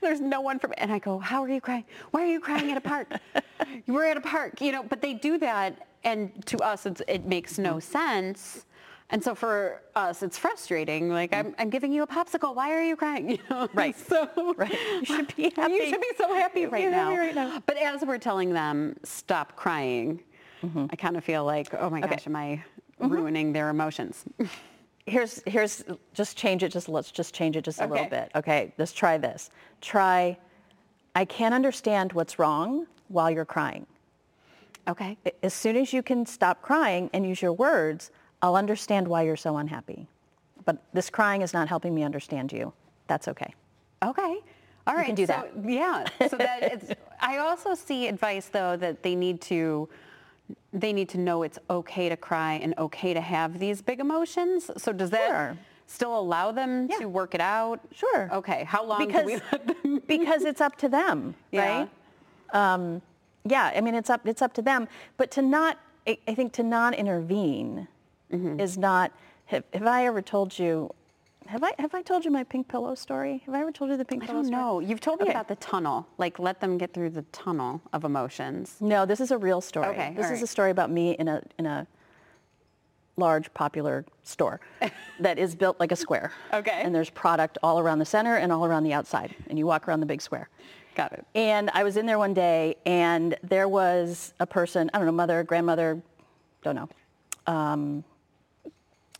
There's 0.00 0.20
no 0.20 0.40
one 0.40 0.58
for 0.58 0.66
me. 0.66 0.74
And 0.76 0.92
I 0.92 0.98
go, 0.98 1.20
how 1.20 1.40
are 1.44 1.48
you 1.48 1.60
crying? 1.60 1.84
Why 2.10 2.22
are 2.22 2.26
you 2.26 2.40
crying 2.40 2.72
at 2.72 2.76
a 2.76 2.80
park? 2.80 3.12
We're 3.86 4.06
at 4.06 4.16
a 4.16 4.20
park, 4.20 4.60
you 4.60 4.72
know, 4.72 4.82
but 4.82 5.00
they 5.00 5.14
do 5.14 5.38
that. 5.38 5.86
And 6.02 6.44
to 6.46 6.58
us, 6.58 6.84
it's, 6.84 7.00
it 7.06 7.26
makes 7.26 7.58
no 7.58 7.78
sense. 7.78 8.66
And 9.12 9.22
so 9.22 9.34
for 9.34 9.82
us, 9.94 10.22
it's 10.22 10.38
frustrating. 10.38 11.10
Like, 11.10 11.34
I'm, 11.34 11.54
I'm 11.58 11.68
giving 11.68 11.92
you 11.92 12.02
a 12.02 12.06
popsicle. 12.06 12.54
Why 12.54 12.72
are 12.72 12.82
you 12.82 12.96
crying? 12.96 13.28
You 13.32 13.38
know? 13.50 13.68
Right. 13.74 13.96
So 13.96 14.28
Right. 14.56 14.72
You 15.00 15.04
should 15.04 15.36
be 15.36 15.52
happy. 15.54 15.74
You 15.74 15.88
should 15.88 16.00
be 16.00 16.10
so 16.16 16.34
happy 16.34 16.66
right, 16.66 16.90
now. 16.90 17.10
happy 17.10 17.18
right 17.18 17.34
now. 17.34 17.62
But 17.66 17.76
as 17.76 18.02
we're 18.04 18.18
telling 18.18 18.52
them, 18.54 18.96
stop 19.04 19.54
crying, 19.54 20.22
mm-hmm. 20.64 20.86
I 20.90 20.96
kind 20.96 21.16
of 21.16 21.24
feel 21.24 21.44
like, 21.44 21.74
oh 21.74 21.90
my 21.90 21.98
Okay. 22.00 22.08
gosh, 22.08 22.26
am 22.26 22.36
I 22.36 22.64
mm-hmm. 23.00 23.08
ruining 23.12 23.52
their 23.52 23.68
emotions? 23.68 24.24
here's 25.06 25.42
here's 25.46 25.82
just 26.14 26.36
change 26.36 26.62
it 26.62 26.68
just 26.70 26.88
let's 26.88 27.10
just 27.10 27.34
change 27.34 27.56
it 27.56 27.64
just 27.64 27.80
a 27.80 27.86
little 27.86 28.06
Okay. 28.06 28.20
bit 28.20 28.30
okay 28.36 28.72
let's 28.78 28.92
try 28.92 29.18
this 29.18 29.50
try 29.80 30.38
i 31.16 31.24
can't 31.24 31.52
understand 31.52 32.12
what's 32.12 32.38
wrong 32.38 32.86
while 33.08 33.28
you're 33.28 33.44
crying 33.44 33.84
okay. 34.86 35.16
As 35.42 35.54
soon 35.54 35.76
as 35.76 35.92
you 35.92 36.04
can 36.04 36.24
stop 36.24 36.62
crying 36.62 37.10
and 37.12 37.26
use 37.26 37.42
your 37.42 37.52
words 37.52 38.12
i'll 38.42 38.56
understand 38.56 39.06
why 39.08 39.22
you're 39.22 39.36
so 39.36 39.56
unhappy 39.56 40.06
but 40.64 40.76
this 40.92 41.08
crying 41.10 41.42
is 41.42 41.52
not 41.52 41.68
helping 41.68 41.94
me 41.94 42.02
understand 42.02 42.52
you 42.52 42.72
that's 43.06 43.28
okay 43.28 43.54
Okay. 44.04 44.40
All 44.84 44.96
right. 44.96 45.02
You 45.02 45.14
can 45.14 45.14
do 45.14 45.26
so, 45.26 45.32
that. 45.32 45.52
Yeah. 45.64 46.04
So 46.28 46.36
that 46.38 46.58
it's, 46.72 46.90
I 47.20 47.38
also 47.38 47.72
see 47.76 48.08
advice 48.08 48.46
though 48.48 48.76
that 48.78 49.04
they 49.04 49.14
need 49.14 49.40
to 49.42 49.88
they 50.72 50.92
need 50.92 51.08
to 51.10 51.18
know 51.18 51.44
it's 51.44 51.56
okay 51.70 52.08
to 52.08 52.16
cry 52.16 52.54
and 52.54 52.74
okay 52.78 53.14
to 53.14 53.20
have 53.20 53.60
these 53.60 53.80
big 53.80 54.00
emotions. 54.00 54.72
So 54.76 54.92
does 54.92 55.10
that 55.10 55.28
Sure. 55.28 55.56
still 55.86 56.18
allow 56.18 56.50
them 56.50 56.88
Yeah. 56.90 56.98
to 56.98 57.08
work 57.08 57.36
it 57.36 57.40
out? 57.40 57.78
Sure. 57.94 58.28
Okay. 58.32 58.64
How 58.64 58.84
long 58.84 59.06
because 59.06 59.20
do 59.22 59.26
we 59.26 59.40
let 59.52 59.66
them? 59.68 60.02
because 60.08 60.42
it's 60.44 60.60
up 60.60 60.74
to 60.78 60.88
them 60.88 61.36
Yeah. 61.52 61.78
right 61.78 61.90
um, 62.52 63.00
yeah 63.44 63.70
i 63.76 63.80
mean 63.80 63.94
it's 63.94 64.10
up 64.10 64.26
it's 64.26 64.42
up 64.42 64.52
to 64.54 64.62
them 64.62 64.88
but 65.16 65.30
to 65.30 65.42
not 65.42 65.78
i, 66.08 66.18
I 66.26 66.34
think 66.34 66.52
to 66.54 66.64
not 66.64 66.92
intervene 66.94 67.86
Mm-hmm. 68.32 68.60
is 68.60 68.78
not 68.78 69.12
have, 69.46 69.64
have 69.74 69.86
i 69.86 70.06
ever 70.06 70.22
told 70.22 70.58
you 70.58 70.90
have 71.46 71.62
i 71.62 71.72
have 71.78 71.94
i 71.94 72.00
told 72.02 72.24
you 72.24 72.30
my 72.30 72.44
pink 72.44 72.66
pillow 72.68 72.94
story 72.94 73.42
have 73.46 73.54
i 73.54 73.60
ever 73.60 73.70
told 73.72 73.90
you 73.90 73.96
the 73.96 74.04
pink 74.04 74.22
I 74.22 74.26
pillow 74.26 74.38
don't 74.38 74.46
story 74.46 74.60
know. 74.62 74.80
You've 74.80 75.00
told 75.00 75.18
me 75.20 75.24
Okay. 75.24 75.32
about 75.32 75.48
the 75.48 75.56
tunnel. 75.56 76.06
Like 76.18 76.38
let 76.38 76.60
them 76.60 76.78
get 76.78 76.94
through 76.94 77.10
the 77.10 77.22
tunnel 77.32 77.82
of 77.92 78.04
emotions. 78.04 78.76
no 78.80 79.04
this 79.04 79.20
is 79.20 79.30
a 79.30 79.38
real 79.38 79.60
story 79.60 79.88
Okay, 79.88 80.14
this 80.16 80.30
is 80.30 80.40
a 80.42 80.46
story 80.46 80.70
about 80.70 80.90
me 80.90 81.12
in 81.12 81.28
a 81.28 81.42
in 81.58 81.66
a 81.66 81.86
large 83.18 83.52
popular 83.52 84.06
store 84.22 84.60
that 85.20 85.38
is 85.38 85.54
built 85.54 85.78
like 85.78 85.92
a 85.92 85.96
square 85.96 86.32
Okay. 86.54 86.80
and 86.82 86.94
there's 86.94 87.10
product 87.10 87.58
all 87.62 87.78
around 87.78 87.98
the 87.98 88.06
center 88.06 88.36
and 88.36 88.50
all 88.50 88.64
around 88.64 88.84
the 88.84 88.92
outside 88.94 89.34
and 89.50 89.58
you 89.58 89.66
walk 89.66 89.86
around 89.86 90.00
the 90.00 90.06
big 90.06 90.22
square 90.22 90.48
Got 90.94 91.12
it. 91.12 91.24
And 91.34 91.70
I 91.72 91.84
was 91.84 91.96
in 91.96 92.04
there 92.04 92.18
one 92.18 92.34
day, 92.34 92.76
and 92.84 93.34
there 93.42 93.66
was 93.66 94.34
a 94.40 94.46
person, 94.46 94.90
I 94.92 94.98
don't 94.98 95.06
know, 95.06 95.12
mother, 95.12 95.42
grandmother, 95.42 96.02
don't 96.62 96.76
know. 96.76 96.88
Um, 97.46 98.04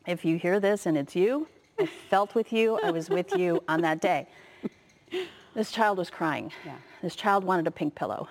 if 0.06 0.25
you 0.25 0.37
hear 0.38 0.61
this 0.61 0.87
and 0.87 0.97
it's 0.97 1.14
you, 1.16 1.47
I 1.78 1.87
felt 2.11 2.35
with 2.35 2.52
you, 2.52 2.78
I 2.82 2.90
was 2.90 3.09
with 3.09 3.35
you 3.37 3.62
on 3.68 3.80
that 3.82 4.00
day. 4.00 4.26
This 5.54 5.71
child 5.71 5.99
was 5.99 6.09
crying. 6.11 6.50
Yeah. 6.64 6.76
This 7.02 7.14
child 7.14 7.44
wanted 7.44 7.66
a 7.66 7.71
pink 7.71 7.94
pillow. 7.94 8.28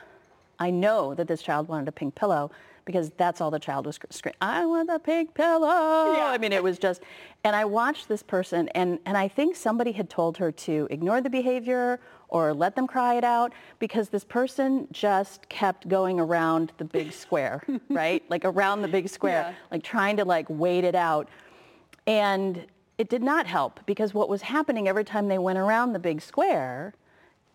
I 0.59 0.71
know 0.71 1.13
that 1.13 1.27
this 1.27 1.41
child 1.41 1.67
wanted 1.67 1.87
a 1.87 1.91
pink 1.91 2.15
pillow 2.15 2.51
because 2.83 3.11
that's 3.15 3.41
all 3.41 3.51
the 3.51 3.59
child 3.59 3.85
was 3.85 3.99
screaming. 4.09 4.37
I 4.41 4.65
want 4.65 4.89
a 4.89 4.97
pink 4.97 5.35
pillow. 5.35 6.13
Yeah. 6.13 6.25
I 6.25 6.39
mean, 6.39 6.51
it 6.51 6.63
was 6.63 6.79
just, 6.79 7.01
and 7.43 7.55
I 7.55 7.63
watched 7.63 8.07
this 8.07 8.23
person, 8.23 8.69
and, 8.69 8.97
and 9.05 9.15
I 9.15 9.27
think 9.27 9.55
somebody 9.55 9.91
had 9.91 10.09
told 10.09 10.37
her 10.37 10.51
to 10.51 10.87
ignore 10.89 11.21
the 11.21 11.29
behavior 11.29 11.99
or 12.29 12.53
let 12.55 12.75
them 12.75 12.87
cry 12.87 13.15
it 13.15 13.23
out 13.23 13.53
because 13.77 14.09
this 14.09 14.23
person 14.23 14.87
just 14.91 15.47
kept 15.47 15.87
going 15.89 16.19
around 16.19 16.71
the 16.77 16.85
big 16.85 17.11
square, 17.11 17.61
right? 17.89 18.23
Like 18.29 18.45
around 18.45 18.81
the 18.81 18.87
big 18.87 19.09
square, 19.09 19.49
Yeah. 19.51 19.53
like 19.69 19.83
trying 19.83 20.17
to 20.17 20.25
like 20.25 20.47
wait 20.49 20.83
it 20.83 20.95
out. 20.95 21.27
And 22.08 22.65
it 22.98 23.10
did 23.10 23.24
not 23.24 23.48
help 23.48 23.79
because 23.86 24.13
what 24.13 24.29
was 24.29 24.43
happening 24.43 24.88
every 24.88 25.03
time 25.03 25.27
they 25.27 25.38
went 25.38 25.58
around 25.58 25.93
the 25.93 26.00
big 26.00 26.22
square 26.22 26.93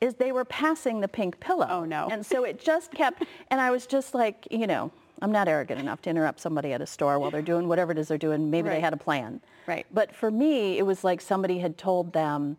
is 0.00 0.14
they 0.14 0.32
were 0.32 0.44
passing 0.44 1.00
the 1.00 1.08
pink 1.08 1.40
pillow. 1.40 1.66
Oh, 1.68 1.84
no. 1.84 2.08
And 2.10 2.24
so 2.24 2.44
it 2.44 2.60
just 2.60 2.92
kept, 2.92 3.24
and 3.50 3.60
I 3.60 3.70
was 3.70 3.86
just 3.86 4.14
like, 4.14 4.46
you 4.50 4.66
know, 4.66 4.90
I'm 5.22 5.32
not 5.32 5.48
arrogant 5.48 5.80
enough 5.80 6.02
to 6.02 6.10
interrupt 6.10 6.40
somebody 6.40 6.72
at 6.72 6.80
a 6.82 6.86
store 6.86 7.18
while 7.18 7.30
they're 7.30 7.42
doing 7.42 7.68
whatever 7.68 7.92
it 7.92 7.98
is 7.98 8.08
they're 8.08 8.18
doing. 8.18 8.50
Maybe 8.50 8.68
they 8.68 8.80
had 8.80 8.92
a 8.92 8.98
plan. 8.98 9.40
Right. 9.66 9.86
But 9.92 10.14
for 10.14 10.30
me, 10.30 10.78
it 10.78 10.84
was 10.84 11.04
like 11.04 11.20
somebody 11.20 11.58
had 11.58 11.78
told 11.78 12.12
them, 12.12 12.58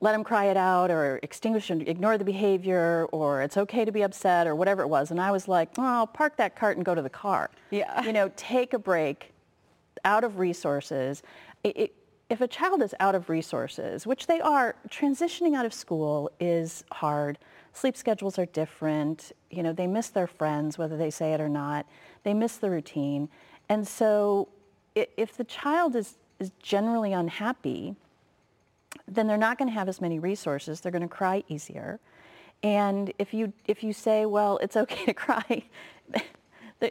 let 0.00 0.12
them 0.12 0.24
cry 0.24 0.46
it 0.46 0.56
out 0.56 0.90
or 0.90 1.20
extinguish 1.22 1.70
and 1.70 1.86
ignore 1.88 2.18
the 2.18 2.24
behavior 2.24 3.06
or 3.12 3.42
it's 3.42 3.56
okay 3.56 3.84
to 3.84 3.92
be 3.92 4.02
upset 4.02 4.46
or 4.46 4.54
whatever 4.54 4.82
it 4.82 4.88
was. 4.88 5.10
And 5.10 5.20
I 5.20 5.30
was 5.30 5.46
like, 5.46 5.70
oh, 5.78 6.08
park 6.12 6.36
that 6.38 6.56
cart 6.56 6.76
and 6.76 6.84
go 6.84 6.94
to 6.94 7.02
the 7.02 7.10
car. 7.10 7.50
Yeah. 7.70 8.02
You 8.02 8.12
know, 8.12 8.30
take 8.36 8.72
a 8.72 8.78
break, 8.78 9.32
out 10.04 10.24
of 10.24 10.38
resources. 10.38 11.22
It, 11.62 11.76
it, 11.76 11.94
if 12.30 12.40
a 12.40 12.48
child 12.48 12.82
is 12.82 12.94
out 13.00 13.14
of 13.14 13.28
resources, 13.28 14.06
which 14.06 14.26
they 14.26 14.40
are, 14.40 14.76
transitioning 14.88 15.54
out 15.54 15.66
of 15.66 15.74
school 15.74 16.30
is 16.40 16.84
hard. 16.92 17.38
Sleep 17.72 17.96
schedules 17.96 18.38
are 18.38 18.46
different. 18.46 19.32
You 19.50 19.62
know, 19.62 19.72
they 19.72 19.86
miss 19.86 20.08
their 20.08 20.26
friends, 20.26 20.78
whether 20.78 20.96
they 20.96 21.10
say 21.10 21.34
it 21.34 21.40
or 21.40 21.48
not. 21.48 21.86
They 22.22 22.34
miss 22.34 22.56
the 22.56 22.70
routine. 22.70 23.28
And 23.68 23.86
so 23.86 24.48
if 24.94 25.36
the 25.36 25.44
child 25.44 25.96
is, 25.96 26.14
is 26.38 26.52
generally 26.62 27.12
unhappy, 27.12 27.96
then 29.08 29.26
they're 29.26 29.36
not 29.36 29.58
going 29.58 29.68
to 29.68 29.74
have 29.74 29.88
as 29.88 30.00
many 30.00 30.18
resources. 30.18 30.80
They're 30.80 30.92
going 30.92 31.02
to 31.02 31.08
cry 31.08 31.42
easier. 31.48 31.98
And 32.62 33.12
if 33.18 33.34
you 33.34 33.52
if 33.66 33.82
you 33.82 33.92
say, 33.92 34.24
well, 34.24 34.58
it's 34.58 34.76
okay 34.76 35.04
to 35.04 35.14
cry, 35.26 35.64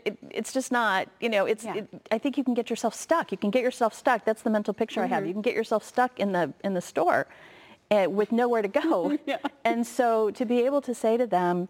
it, 0.06 0.18
it's 0.30 0.52
just 0.54 0.72
not. 0.72 1.08
You 1.20 1.30
know, 1.30 1.46
it's. 1.46 1.64
Yeah. 1.66 1.76
It, 1.76 1.88
I 2.12 2.18
think 2.18 2.38
you 2.38 2.44
can 2.44 2.54
get 2.54 2.70
yourself 2.70 2.94
stuck. 2.94 3.32
You 3.32 3.38
can 3.38 3.50
get 3.52 3.64
yourself 3.64 3.94
stuck. 3.94 4.26
That's 4.26 4.42
the 4.42 4.50
mental 4.50 4.74
picture 4.74 5.02
I 5.04 5.08
have. 5.08 5.26
You 5.26 5.34
can 5.34 5.42
get 5.42 5.56
yourself 5.56 5.84
stuck 5.84 6.20
in 6.20 6.32
the 6.32 6.54
in 6.64 6.74
the 6.74 6.82
store, 6.82 7.28
uh, 7.92 8.08
with 8.10 8.32
nowhere 8.32 8.62
to 8.62 8.68
go. 8.68 9.18
Yeah. 9.26 9.38
And 9.64 9.86
so 9.88 10.32
to 10.32 10.46
be 10.46 10.62
able 10.62 10.82
to 10.82 10.94
say 10.94 11.18
to 11.18 11.26
them, 11.28 11.70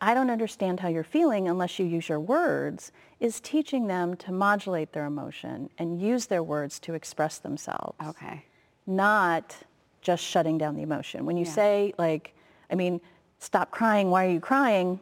I 0.00 0.14
don't 0.14 0.30
understand 0.30 0.80
how 0.80 0.88
you're 0.88 1.02
feeling 1.04 1.48
unless 1.48 1.78
you 1.78 1.84
use 1.86 2.08
your 2.08 2.20
words, 2.20 2.92
is 3.20 3.40
teaching 3.40 3.86
them 3.88 4.16
to 4.16 4.32
modulate 4.32 4.92
their 4.92 5.04
emotion 5.06 5.70
and 5.78 6.00
use 6.00 6.26
their 6.26 6.42
words 6.42 6.78
to 6.80 6.94
express 6.94 7.38
themselves 7.38 7.96
Okay. 8.06 8.44
not 8.86 9.56
just 10.00 10.22
shutting 10.24 10.56
down 10.58 10.76
the 10.76 10.82
emotion. 10.82 11.26
When 11.26 11.36
you 11.36 11.44
Yeah. 11.44 11.52
say 11.52 11.94
like, 11.98 12.34
I 12.70 12.74
mean, 12.76 13.00
stop 13.40 13.70
crying, 13.72 14.10
why 14.10 14.26
are 14.26 14.30
you 14.30 14.40
crying? 14.40 15.00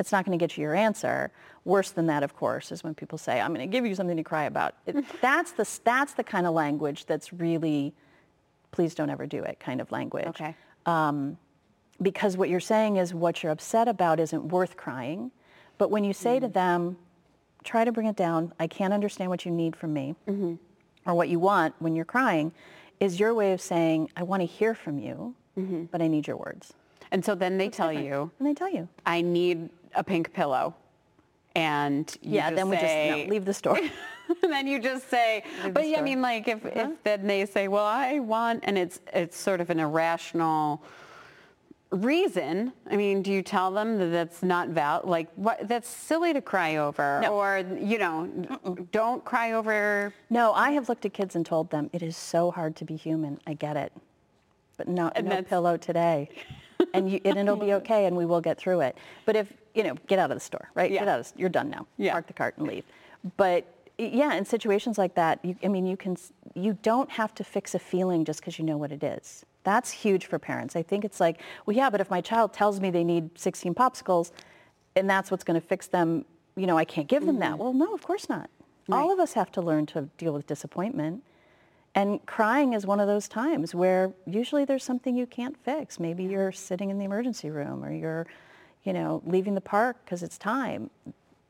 It's 0.00 0.12
not 0.12 0.24
going 0.24 0.38
to 0.38 0.42
get 0.42 0.56
you 0.56 0.62
your 0.62 0.74
answer. 0.74 1.30
Worse 1.64 1.90
than 1.90 2.06
that, 2.06 2.22
of 2.22 2.36
course, 2.36 2.72
is 2.72 2.84
when 2.84 2.94
people 2.94 3.18
say, 3.18 3.40
I'm 3.40 3.54
going 3.54 3.68
to 3.68 3.72
give 3.72 3.86
you 3.86 3.94
something 3.94 4.16
to 4.16 4.24
cry 4.24 4.44
about. 4.44 4.74
It, 4.86 5.04
that's, 5.20 5.52
the, 5.52 5.66
that's 5.84 6.14
the 6.14 6.24
kind 6.24 6.46
of 6.46 6.54
language 6.54 7.06
that's 7.06 7.32
really, 7.32 7.94
please 8.72 8.94
don't 8.94 9.10
ever 9.10 9.26
do 9.26 9.42
it 9.42 9.60
kind 9.60 9.80
of 9.80 9.90
language. 9.92 10.26
Okay. 10.26 10.54
Um, 10.86 11.38
because 12.02 12.36
what 12.36 12.48
you're 12.48 12.60
saying 12.60 12.96
is 12.96 13.14
what 13.14 13.42
you're 13.42 13.52
upset 13.52 13.88
about 13.88 14.20
isn't 14.20 14.48
worth 14.48 14.76
crying. 14.76 15.30
But 15.78 15.90
when 15.90 16.04
you 16.04 16.12
say 16.12 16.40
to 16.40 16.48
mm. 16.48 16.52
them, 16.52 16.96
try 17.62 17.84
to 17.84 17.92
bring 17.92 18.06
it 18.06 18.16
down, 18.16 18.52
I 18.60 18.66
can't 18.66 18.92
understand 18.92 19.30
what 19.30 19.44
you 19.44 19.50
need 19.50 19.74
from 19.74 19.92
me 19.92 20.14
mm-hmm. 20.28 20.54
or 21.06 21.14
what 21.14 21.28
you 21.28 21.38
want 21.38 21.74
when 21.78 21.96
you're 21.96 22.04
crying, 22.04 22.52
is 23.00 23.18
your 23.18 23.34
way 23.34 23.52
of 23.52 23.60
saying, 23.60 24.10
I 24.16 24.22
want 24.22 24.42
to 24.42 24.46
hear 24.46 24.74
from 24.74 24.98
you, 24.98 25.34
mm-hmm. 25.58 25.84
but 25.84 26.02
I 26.02 26.08
need 26.08 26.26
your 26.26 26.36
words. 26.36 26.74
And 27.10 27.24
so 27.24 27.34
then 27.34 27.58
they 27.58 27.68
tell 27.68 27.92
you, 27.92 28.30
And 28.38 28.48
they 28.48 28.54
tell 28.54 28.70
you. 28.70 28.88
I 29.06 29.20
need 29.20 29.70
a 29.94 30.04
pink 30.04 30.32
pillow. 30.32 30.74
And 31.56 32.12
you 32.20 32.32
yeah, 32.34 32.50
just 32.50 32.56
then 32.56 32.68
we 32.68 32.76
say, 32.76 33.08
just 33.10 33.26
no, 33.28 33.30
leave 33.32 33.44
the 33.44 33.54
store. 33.54 33.78
and 34.42 34.52
then 34.52 34.66
you 34.66 34.80
just 34.80 35.08
say, 35.08 35.44
the 35.64 35.70
but 35.70 35.86
yeah, 35.88 36.00
I 36.00 36.02
mean, 36.02 36.20
like 36.20 36.48
if, 36.48 36.64
Uh-huh. 36.66 36.90
if 36.90 37.02
then 37.04 37.26
they 37.26 37.46
say, 37.46 37.68
well, 37.68 37.84
I 37.84 38.18
want, 38.18 38.60
and 38.64 38.76
it's 38.76 39.00
it's 39.12 39.36
sort 39.38 39.60
of 39.60 39.70
an 39.70 39.78
irrational 39.78 40.82
reason. 41.90 42.72
I 42.90 42.96
mean, 42.96 43.22
do 43.22 43.30
you 43.32 43.42
tell 43.42 43.70
them 43.70 43.98
that 43.98 44.06
that's 44.06 44.42
not 44.42 44.68
valid? 44.70 45.04
Like, 45.06 45.28
what? 45.36 45.68
That's 45.68 45.88
silly 45.88 46.32
to 46.32 46.40
cry 46.40 46.76
over, 46.76 47.20
No. 47.22 47.34
or 47.34 47.64
you 47.80 47.98
know, 47.98 48.26
don't 48.90 49.24
cry 49.24 49.52
over. 49.52 50.12
no, 50.30 50.52
I 50.54 50.72
have 50.72 50.88
looked 50.88 51.04
at 51.06 51.12
kids 51.12 51.36
and 51.36 51.46
told 51.46 51.70
them, 51.70 51.88
it 51.92 52.02
is 52.02 52.16
so 52.16 52.50
hard 52.50 52.74
to 52.76 52.84
be 52.84 52.96
human. 52.96 53.40
I 53.46 53.54
get 53.54 53.76
it. 53.76 53.92
But 54.76 54.88
no, 54.88 55.12
And 55.14 55.28
no 55.28 55.40
pillow 55.42 55.76
today. 55.76 56.30
and, 56.94 57.08
you, 57.08 57.20
and 57.24 57.38
it'll 57.38 57.54
be 57.54 57.74
okay 57.74 58.06
and 58.06 58.16
we 58.16 58.26
will 58.26 58.40
get 58.40 58.58
through 58.58 58.80
it. 58.80 58.98
But 59.24 59.36
if, 59.36 59.52
you 59.74 59.82
know, 59.82 59.94
get 60.06 60.18
out 60.18 60.30
of 60.30 60.36
the 60.36 60.40
store, 60.40 60.68
right? 60.74 60.90
Yeah. 60.90 61.00
Get 61.00 61.08
out 61.08 61.20
of, 61.20 61.32
you're 61.36 61.48
done 61.48 61.70
now. 61.70 61.86
Yeah. 61.98 62.12
Park 62.12 62.26
the 62.26 62.32
cart 62.32 62.56
and 62.58 62.66
leave. 62.66 62.84
But 63.36 63.66
yeah, 63.98 64.34
in 64.34 64.44
situations 64.44 64.98
like 64.98 65.14
that, 65.14 65.44
you, 65.44 65.56
I 65.62 65.68
mean, 65.68 65.86
you 65.86 65.96
can, 65.96 66.16
you 66.54 66.78
don't 66.82 67.10
have 67.10 67.34
to 67.36 67.44
fix 67.44 67.74
a 67.74 67.78
feeling 67.78 68.24
just 68.24 68.40
because 68.40 68.58
you 68.58 68.64
know 68.64 68.76
what 68.76 68.92
it 68.92 69.02
is. 69.02 69.44
That's 69.64 69.90
huge 69.90 70.26
for 70.26 70.38
parents. 70.38 70.76
I 70.76 70.82
think 70.82 71.04
it's 71.04 71.20
like, 71.20 71.40
well, 71.66 71.76
yeah, 71.76 71.90
but 71.90 72.00
if 72.00 72.10
my 72.10 72.20
child 72.20 72.52
tells 72.52 72.80
me 72.80 72.90
they 72.90 73.04
need 73.04 73.30
16 73.38 73.74
popsicles, 73.74 74.30
and 74.96 75.08
that's 75.08 75.30
what's 75.30 75.44
going 75.44 75.60
to 75.60 75.66
fix 75.66 75.86
them. 75.86 76.24
You 76.56 76.66
know, 76.66 76.78
I 76.78 76.84
can't 76.84 77.08
give 77.08 77.26
them 77.26 77.40
that. 77.40 77.52
Mm-hmm. 77.52 77.62
Well, 77.62 77.72
no, 77.72 77.94
of 77.94 78.02
course 78.02 78.28
not. 78.28 78.48
All 78.92 79.10
of 79.10 79.18
us 79.18 79.32
have 79.32 79.50
to 79.52 79.62
learn 79.62 79.86
to 79.86 80.02
deal 80.18 80.34
with 80.34 80.46
disappointment. 80.46 81.24
And 81.94 82.24
crying 82.26 82.74
is 82.74 82.86
one 82.86 83.00
of 83.00 83.06
those 83.06 83.28
times 83.28 83.74
where 83.74 84.12
usually 84.26 84.64
there's 84.64 84.84
something 84.84 85.16
you 85.16 85.26
can't 85.26 85.56
fix. 85.64 85.98
Maybe 85.98 86.24
you're 86.24 86.52
sitting 86.52 86.90
in 86.90 86.98
the 86.98 87.04
emergency 87.04 87.50
room 87.50 87.84
or 87.84 87.92
you're, 87.92 88.26
you 88.84 88.92
know, 88.92 89.22
leaving 89.26 89.54
the 89.54 89.60
park 89.60 89.96
because 90.04 90.22
it's 90.22 90.38
time. 90.38 90.90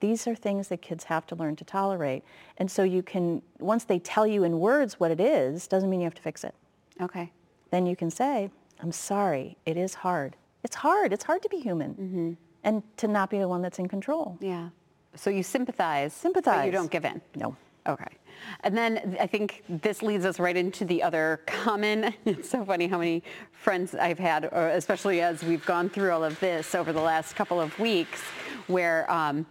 These 0.00 0.26
are 0.26 0.34
things 0.34 0.68
that 0.68 0.82
kids 0.82 1.04
have 1.04 1.26
to 1.28 1.34
learn 1.34 1.56
to 1.56 1.64
tolerate. 1.64 2.24
And 2.58 2.70
so 2.70 2.82
you 2.82 3.02
can, 3.02 3.42
once 3.58 3.84
they 3.84 3.98
tell 3.98 4.26
you 4.26 4.44
in 4.44 4.60
words 4.60 5.00
what 5.00 5.10
it 5.10 5.20
is, 5.20 5.66
doesn't 5.66 5.88
mean 5.88 6.00
you 6.00 6.04
have 6.04 6.14
to 6.14 6.22
fix 6.22 6.44
it. 6.44 6.54
Okay. 7.00 7.32
Then 7.70 7.86
you 7.86 7.96
can 7.96 8.10
say, 8.10 8.50
I'm 8.80 8.92
sorry, 8.92 9.56
it 9.66 9.76
is 9.76 9.94
hard. 9.94 10.36
It's 10.62 10.76
hard. 10.76 11.12
It's 11.12 11.24
hard 11.24 11.42
to 11.42 11.48
be 11.48 11.58
human 11.58 11.94
mm-hmm. 11.94 12.32
and 12.64 12.82
to 12.98 13.08
not 13.08 13.30
be 13.30 13.38
the 13.38 13.48
one 13.48 13.62
that's 13.62 13.78
in 13.78 13.88
control. 13.88 14.36
Yeah. 14.40 14.68
So 15.14 15.30
you 15.30 15.42
sympathize. 15.42 16.12
Sympathize. 16.12 16.58
But 16.58 16.66
you 16.66 16.72
don't 16.72 16.90
give 16.90 17.04
in. 17.04 17.20
No. 17.34 17.56
Okay. 17.86 18.16
And 18.62 18.76
then 18.76 19.16
I 19.20 19.26
think 19.26 19.62
this 19.68 20.02
leads 20.02 20.24
us 20.24 20.38
right 20.38 20.56
into 20.56 20.84
the 20.84 21.02
other 21.02 21.40
common. 21.46 22.14
It's 22.24 22.48
so 22.48 22.64
funny 22.64 22.86
how 22.86 22.98
many 22.98 23.22
friends 23.52 23.94
I've 23.94 24.18
had, 24.18 24.44
especially 24.44 25.20
as 25.20 25.42
we've 25.42 25.64
gone 25.66 25.88
through 25.88 26.12
all 26.12 26.24
of 26.24 26.38
this 26.40 26.74
over 26.74 26.92
the 26.92 27.00
last 27.00 27.36
couple 27.36 27.60
of 27.60 27.78
weeks, 27.78 28.20
where 28.66 29.10
um, 29.10 29.46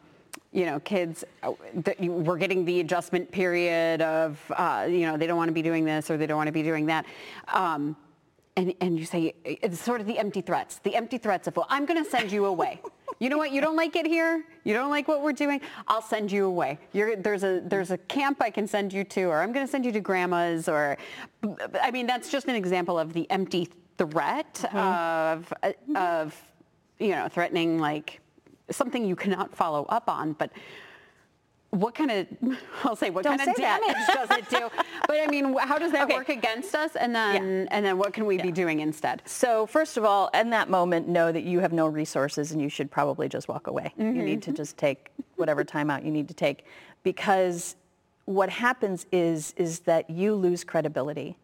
you 0.51 0.65
know 0.65 0.79
kids 0.79 1.23
uh, 1.43 1.53
we're 1.99 2.37
getting 2.37 2.65
the 2.65 2.79
adjustment 2.79 3.31
period 3.31 4.01
of 4.01 4.39
uh, 4.55 4.87
you 4.89 5.01
know 5.01 5.17
they 5.17 5.27
don't 5.27 5.37
want 5.37 5.49
to 5.49 5.53
be 5.53 5.61
doing 5.61 5.85
this 5.85 6.09
or 6.09 6.17
they 6.17 6.27
don't 6.27 6.37
want 6.37 6.47
to 6.47 6.53
be 6.53 6.63
doing 6.63 6.87
that. 6.87 7.05
Um, 7.47 7.95
and, 8.55 8.73
and 8.81 8.99
you 8.99 9.05
say 9.05 9.33
it's 9.43 9.79
sort 9.79 9.99
of 9.99 10.07
the 10.07 10.19
empty 10.19 10.41
threats, 10.41 10.79
the 10.79 10.95
empty 10.95 11.17
threats 11.17 11.47
of, 11.47 11.55
well, 11.55 11.65
I'm 11.69 11.85
going 11.85 12.03
to 12.03 12.09
send 12.09 12.31
you 12.31 12.45
away. 12.45 12.81
you 13.23 13.29
know 13.29 13.37
what? 13.37 13.53
You 13.53 13.61
don't 13.61 13.77
like 13.77 13.95
it 13.95 14.05
here. 14.05 14.43
You 14.65 14.73
don't 14.73 14.89
like 14.89 15.07
what 15.07 15.21
we're 15.21 15.31
doing. 15.31 15.61
I'll 15.87 16.01
send 16.01 16.29
you 16.29 16.45
away. 16.45 16.77
You're, 16.91 17.15
there's 17.15 17.45
a 17.45 17.61
there's 17.63 17.91
a 17.91 17.97
camp 17.97 18.41
I 18.41 18.49
can 18.49 18.67
send 18.67 18.91
you 18.91 19.05
to, 19.05 19.23
or 19.23 19.41
I'm 19.41 19.53
going 19.53 19.65
to 19.65 19.71
send 19.71 19.85
you 19.85 19.93
to 19.93 20.01
grandma's, 20.01 20.67
or 20.67 20.97
I 21.81 21.89
mean 21.91 22.05
that's 22.05 22.29
just 22.29 22.49
an 22.49 22.55
example 22.55 22.99
of 22.99 23.13
the 23.13 23.29
empty 23.31 23.69
threat 23.97 24.55
mm-hmm. 24.55 24.77
of 24.77 25.53
uh, 25.63 25.67
mm-hmm. 25.67 25.95
of 25.95 26.41
you 26.99 27.11
know 27.11 27.29
threatening 27.29 27.79
like 27.79 28.19
something 28.69 29.05
you 29.05 29.15
cannot 29.15 29.55
follow 29.55 29.85
up 29.87 30.09
on, 30.09 30.33
but 30.33 30.51
what 31.73 31.95
kind 31.95 32.11
of 32.11 32.27
I'll 32.83 32.95
say 32.95 33.09
what 33.09 33.23
Don't 33.23 33.37
kind 33.37 33.49
of 33.49 33.55
say 33.55 33.63
that. 33.63 33.81
damage 33.81 34.29
does 34.29 34.37
it 34.37 34.49
do? 34.49 34.69
But 35.07 35.19
I 35.19 35.27
mean, 35.27 35.53
how 35.57 35.77
does 35.77 35.91
that 35.91 36.03
Okay. 36.03 36.15
work 36.15 36.29
against 36.29 36.73
us? 36.73 36.95
And 36.95 37.13
then 37.13 37.67
and 37.71 37.85
then 37.85 37.97
what 37.97 38.13
can 38.13 38.25
we 38.25 38.37
be 38.37 38.51
doing 38.51 38.79
instead? 38.79 39.21
So 39.25 39.65
first 39.65 39.97
of 39.97 40.05
all, 40.05 40.29
in 40.33 40.49
that 40.51 40.69
moment, 40.69 41.07
know 41.07 41.31
that 41.31 41.43
you 41.43 41.59
have 41.59 41.73
no 41.73 41.87
resources 41.87 42.51
and 42.51 42.61
you 42.61 42.69
should 42.69 42.89
probably 42.89 43.27
just 43.27 43.47
walk 43.47 43.67
away. 43.67 43.93
You 43.97 44.11
need 44.11 44.41
to 44.43 44.51
mm-hmm. 44.51 44.55
just 44.55 44.77
take 44.77 45.11
whatever 45.35 45.63
time 45.75 45.89
out 45.89 46.05
you 46.05 46.11
need 46.11 46.27
to 46.29 46.33
take 46.33 46.65
because 47.03 47.75
what 48.25 48.49
happens 48.49 49.05
is, 49.11 49.53
is 49.57 49.79
that 49.81 50.09
you 50.09 50.35
lose 50.35 50.63
credibility. 50.63 51.37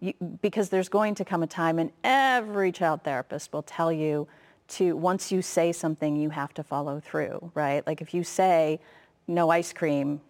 You, 0.00 0.14
because 0.40 0.70
there's 0.70 0.88
going 0.88 1.14
to 1.16 1.24
come 1.24 1.42
a 1.42 1.46
time 1.46 1.78
and 1.78 1.92
every 2.02 2.72
child 2.72 3.02
therapist 3.04 3.52
will 3.52 3.62
tell 3.62 3.92
you 3.92 4.26
to, 4.68 4.96
once 4.96 5.30
you 5.30 5.42
say 5.42 5.70
something, 5.72 6.16
you 6.16 6.30
have 6.30 6.54
to 6.54 6.62
follow 6.62 6.98
through, 6.98 7.52
right? 7.54 7.86
Like 7.86 8.00
if 8.00 8.14
you 8.14 8.24
say, 8.24 8.80
no 9.26 9.50
ice 9.50 9.72
cream, 9.72 10.20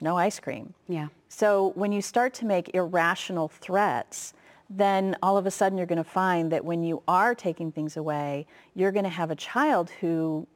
no 0.00 0.16
ice 0.16 0.40
cream. 0.40 0.74
Yeah. 0.88 1.08
So 1.28 1.72
when 1.74 1.92
you 1.92 2.02
start 2.02 2.34
to 2.34 2.44
make 2.44 2.74
irrational 2.74 3.48
threats, 3.48 4.34
then 4.68 5.16
all 5.22 5.36
of 5.36 5.46
a 5.46 5.50
sudden 5.50 5.76
you're 5.78 5.86
going 5.86 6.02
to 6.02 6.04
find 6.04 6.50
that 6.52 6.64
when 6.64 6.82
you 6.82 7.02
are 7.06 7.34
taking 7.34 7.72
things 7.72 7.96
away, 7.96 8.46
you're 8.74 8.92
going 8.92 9.04
to 9.04 9.10
have 9.10 9.30
a 9.30 9.36
child 9.36 9.90
who 10.00 10.46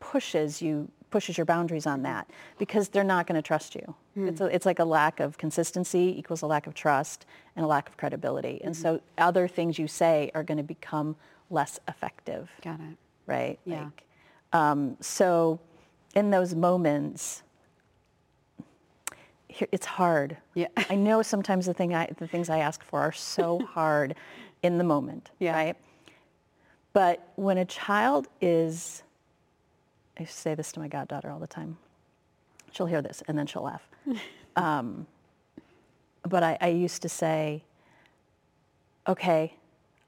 pushes 0.00 0.60
you 0.60 0.90
pushes 1.10 1.36
your 1.36 1.44
boundaries 1.44 1.86
on 1.86 2.02
that 2.02 2.28
because 2.58 2.88
they're 2.88 3.04
not 3.04 3.26
going 3.26 3.36
to 3.36 3.46
trust 3.46 3.74
you. 3.74 3.94
It's, 4.16 4.40
a, 4.40 4.46
it's 4.46 4.64
like 4.64 4.78
a 4.78 4.84
lack 4.84 5.20
of 5.20 5.36
consistency 5.36 6.14
equals 6.18 6.40
a 6.40 6.46
lack 6.46 6.66
of 6.66 6.74
trust 6.74 7.26
and 7.54 7.64
a 7.64 7.68
lack 7.68 7.88
of 7.88 7.96
credibility. 7.98 8.60
And 8.64 8.74
so 8.74 9.00
other 9.18 9.46
things 9.46 9.78
you 9.78 9.86
say 9.88 10.30
are 10.34 10.42
going 10.42 10.56
to 10.56 10.64
become 10.64 11.14
less 11.50 11.78
effective 11.86 12.50
Got 12.62 12.80
it. 12.80 12.96
right? 13.26 13.58
Yeah. 13.66 13.84
Like, 13.84 14.04
um, 14.54 14.96
so 15.00 15.60
in 16.14 16.30
those 16.30 16.54
moments, 16.54 17.42
it's 19.48 19.86
hard. 19.86 20.36
Yeah. 20.54 20.68
I 20.90 20.94
know 20.94 21.22
sometimes 21.22 21.66
the 21.66 21.74
thing 21.74 21.94
I, 21.94 22.06
the 22.18 22.26
things 22.28 22.48
I 22.50 22.58
ask 22.58 22.82
for 22.84 23.00
are 23.00 23.12
so 23.12 23.58
hard 23.74 24.14
in 24.62 24.78
the 24.78 24.84
moment, 24.84 25.30
Yeah. 25.38 25.52
right? 25.54 25.76
But 26.92 27.26
when 27.36 27.56
a 27.58 27.64
child 27.64 28.28
is, 28.40 29.02
I 30.18 30.24
say 30.24 30.54
this 30.54 30.72
to 30.72 30.80
my 30.80 30.88
goddaughter 30.88 31.30
all 31.30 31.38
the 31.38 31.46
time. 31.46 31.78
She'll 32.72 32.86
hear 32.86 33.00
this 33.02 33.22
and 33.28 33.38
then 33.38 33.46
she'll 33.46 33.62
laugh. 33.62 33.86
um, 34.56 35.06
but 36.28 36.42
I, 36.42 36.58
I 36.60 36.68
used 36.68 37.02
to 37.02 37.08
say, 37.08 37.64
okay, 39.08 39.54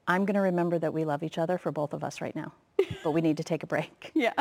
I'm 0.06 0.24
going 0.26 0.34
to 0.34 0.40
remember 0.42 0.78
that 0.78 0.92
we 0.92 1.04
love 1.04 1.22
each 1.22 1.38
other 1.38 1.56
for 1.58 1.72
both 1.72 1.92
of 1.94 2.04
us 2.04 2.20
right 2.20 2.36
now, 2.36 2.52
but 3.02 3.12
we 3.12 3.20
need 3.22 3.38
to 3.38 3.44
take 3.44 3.62
a 3.62 3.66
break. 3.66 4.10
Yeah. 4.14 4.32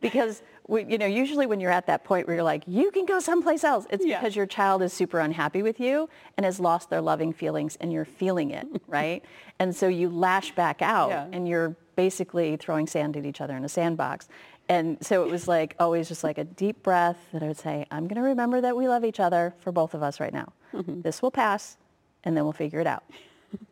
Because, 0.00 0.42
we, 0.66 0.84
you 0.84 0.98
know, 0.98 1.06
usually 1.06 1.46
when 1.46 1.60
you're 1.60 1.70
at 1.70 1.86
that 1.86 2.04
point 2.04 2.26
where 2.26 2.36
you're 2.36 2.44
like, 2.44 2.62
you 2.66 2.90
can 2.90 3.04
go 3.06 3.20
someplace 3.20 3.64
else, 3.64 3.86
it's 3.90 4.04
Yeah. 4.04 4.18
because 4.20 4.34
your 4.34 4.46
child 4.46 4.82
is 4.82 4.92
super 4.92 5.20
unhappy 5.20 5.62
with 5.62 5.78
you 5.80 6.08
and 6.36 6.44
has 6.46 6.58
lost 6.58 6.88
their 6.90 7.00
loving 7.00 7.32
feelings 7.32 7.76
and 7.80 7.92
you're 7.92 8.04
feeling 8.04 8.50
it, 8.50 8.66
right? 8.86 9.24
And 9.58 9.74
so 9.76 9.88
you 9.88 10.08
lash 10.08 10.54
back 10.54 10.80
out 10.82 11.10
Yeah. 11.10 11.26
and 11.32 11.46
you're 11.48 11.76
basically 11.96 12.56
throwing 12.56 12.86
sand 12.86 13.16
at 13.16 13.26
each 13.26 13.40
other 13.40 13.56
in 13.56 13.64
a 13.64 13.68
sandbox. 13.68 14.28
And 14.70 15.04
so 15.04 15.24
it 15.24 15.30
was 15.30 15.48
like 15.48 15.74
always 15.78 16.08
just 16.08 16.22
like 16.24 16.38
a 16.38 16.44
deep 16.44 16.82
breath 16.82 17.18
that 17.32 17.42
I 17.42 17.48
would 17.48 17.58
say, 17.58 17.86
I'm 17.90 18.04
going 18.06 18.16
to 18.22 18.22
remember 18.28 18.60
that 18.60 18.76
we 18.76 18.88
love 18.88 19.04
each 19.04 19.20
other 19.20 19.52
for 19.60 19.72
both 19.72 19.94
of 19.94 20.02
us 20.02 20.20
right 20.20 20.32
now. 20.32 20.52
Mm-hmm. 20.72 21.00
This 21.02 21.20
will 21.20 21.32
pass 21.32 21.76
and 22.24 22.36
then 22.36 22.44
we'll 22.44 22.52
figure 22.52 22.80
it 22.80 22.86
out. 22.86 23.02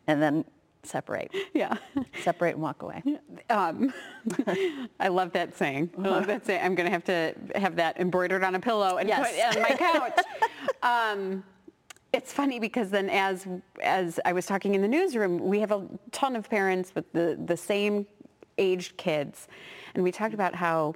And 0.08 0.20
then 0.20 0.44
separate, 0.88 1.32
Yeah. 1.54 1.76
separate 2.22 2.54
and 2.54 2.62
walk 2.62 2.82
away. 2.82 3.02
Um, 3.50 3.92
I 5.00 5.08
love 5.08 5.32
that 5.32 5.56
saying. 5.56 5.90
I 5.98 6.02
love 6.08 6.26
that 6.26 6.44
saying. 6.44 6.60
I'm 6.62 6.74
going 6.74 6.84
to 6.86 6.90
have 6.92 7.04
to 7.04 7.34
have 7.58 7.76
that 7.76 7.98
embroidered 7.98 8.44
on 8.44 8.54
a 8.54 8.60
pillow 8.60 8.98
and 8.98 9.08
Yes. 9.08 9.30
put 9.30 9.38
it 9.38 9.56
on 9.56 9.62
my 9.62 9.76
couch. 9.76 10.18
um, 10.82 11.44
it's 12.12 12.32
funny 12.32 12.58
because 12.58 12.90
then 12.90 13.08
as 13.10 13.46
as 13.82 14.18
I 14.24 14.32
was 14.32 14.44
talking 14.46 14.74
in 14.74 14.82
the 14.82 14.88
newsroom, 14.88 15.38
we 15.38 15.60
have 15.60 15.72
a 15.72 15.86
ton 16.12 16.36
of 16.36 16.48
parents 16.50 16.94
with 16.94 17.10
the, 17.12 17.38
the 17.42 17.56
same 17.56 18.06
aged 18.58 18.96
kids. 18.96 19.46
And 19.94 20.02
we 20.02 20.10
talked 20.12 20.34
about 20.34 20.54
how, 20.54 20.94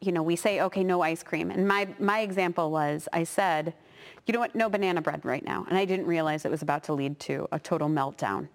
you 0.00 0.12
know, 0.12 0.22
we 0.22 0.36
say, 0.36 0.60
okay, 0.60 0.84
no 0.84 1.02
ice 1.02 1.22
cream. 1.22 1.50
And 1.50 1.66
my, 1.66 1.88
my 1.98 2.20
example 2.20 2.70
was 2.70 3.08
I 3.12 3.24
said, 3.24 3.74
you 4.26 4.32
know 4.34 4.40
what, 4.40 4.54
no 4.54 4.68
banana 4.68 5.00
bread 5.02 5.24
right 5.24 5.44
now. 5.44 5.66
And 5.68 5.76
I 5.78 5.84
didn't 5.84 6.06
realize 6.06 6.44
it 6.44 6.50
was 6.50 6.62
about 6.62 6.84
to 6.84 6.92
lead 6.92 7.18
to 7.20 7.48
a 7.52 7.58
total 7.58 7.88
meltdown. 7.88 8.48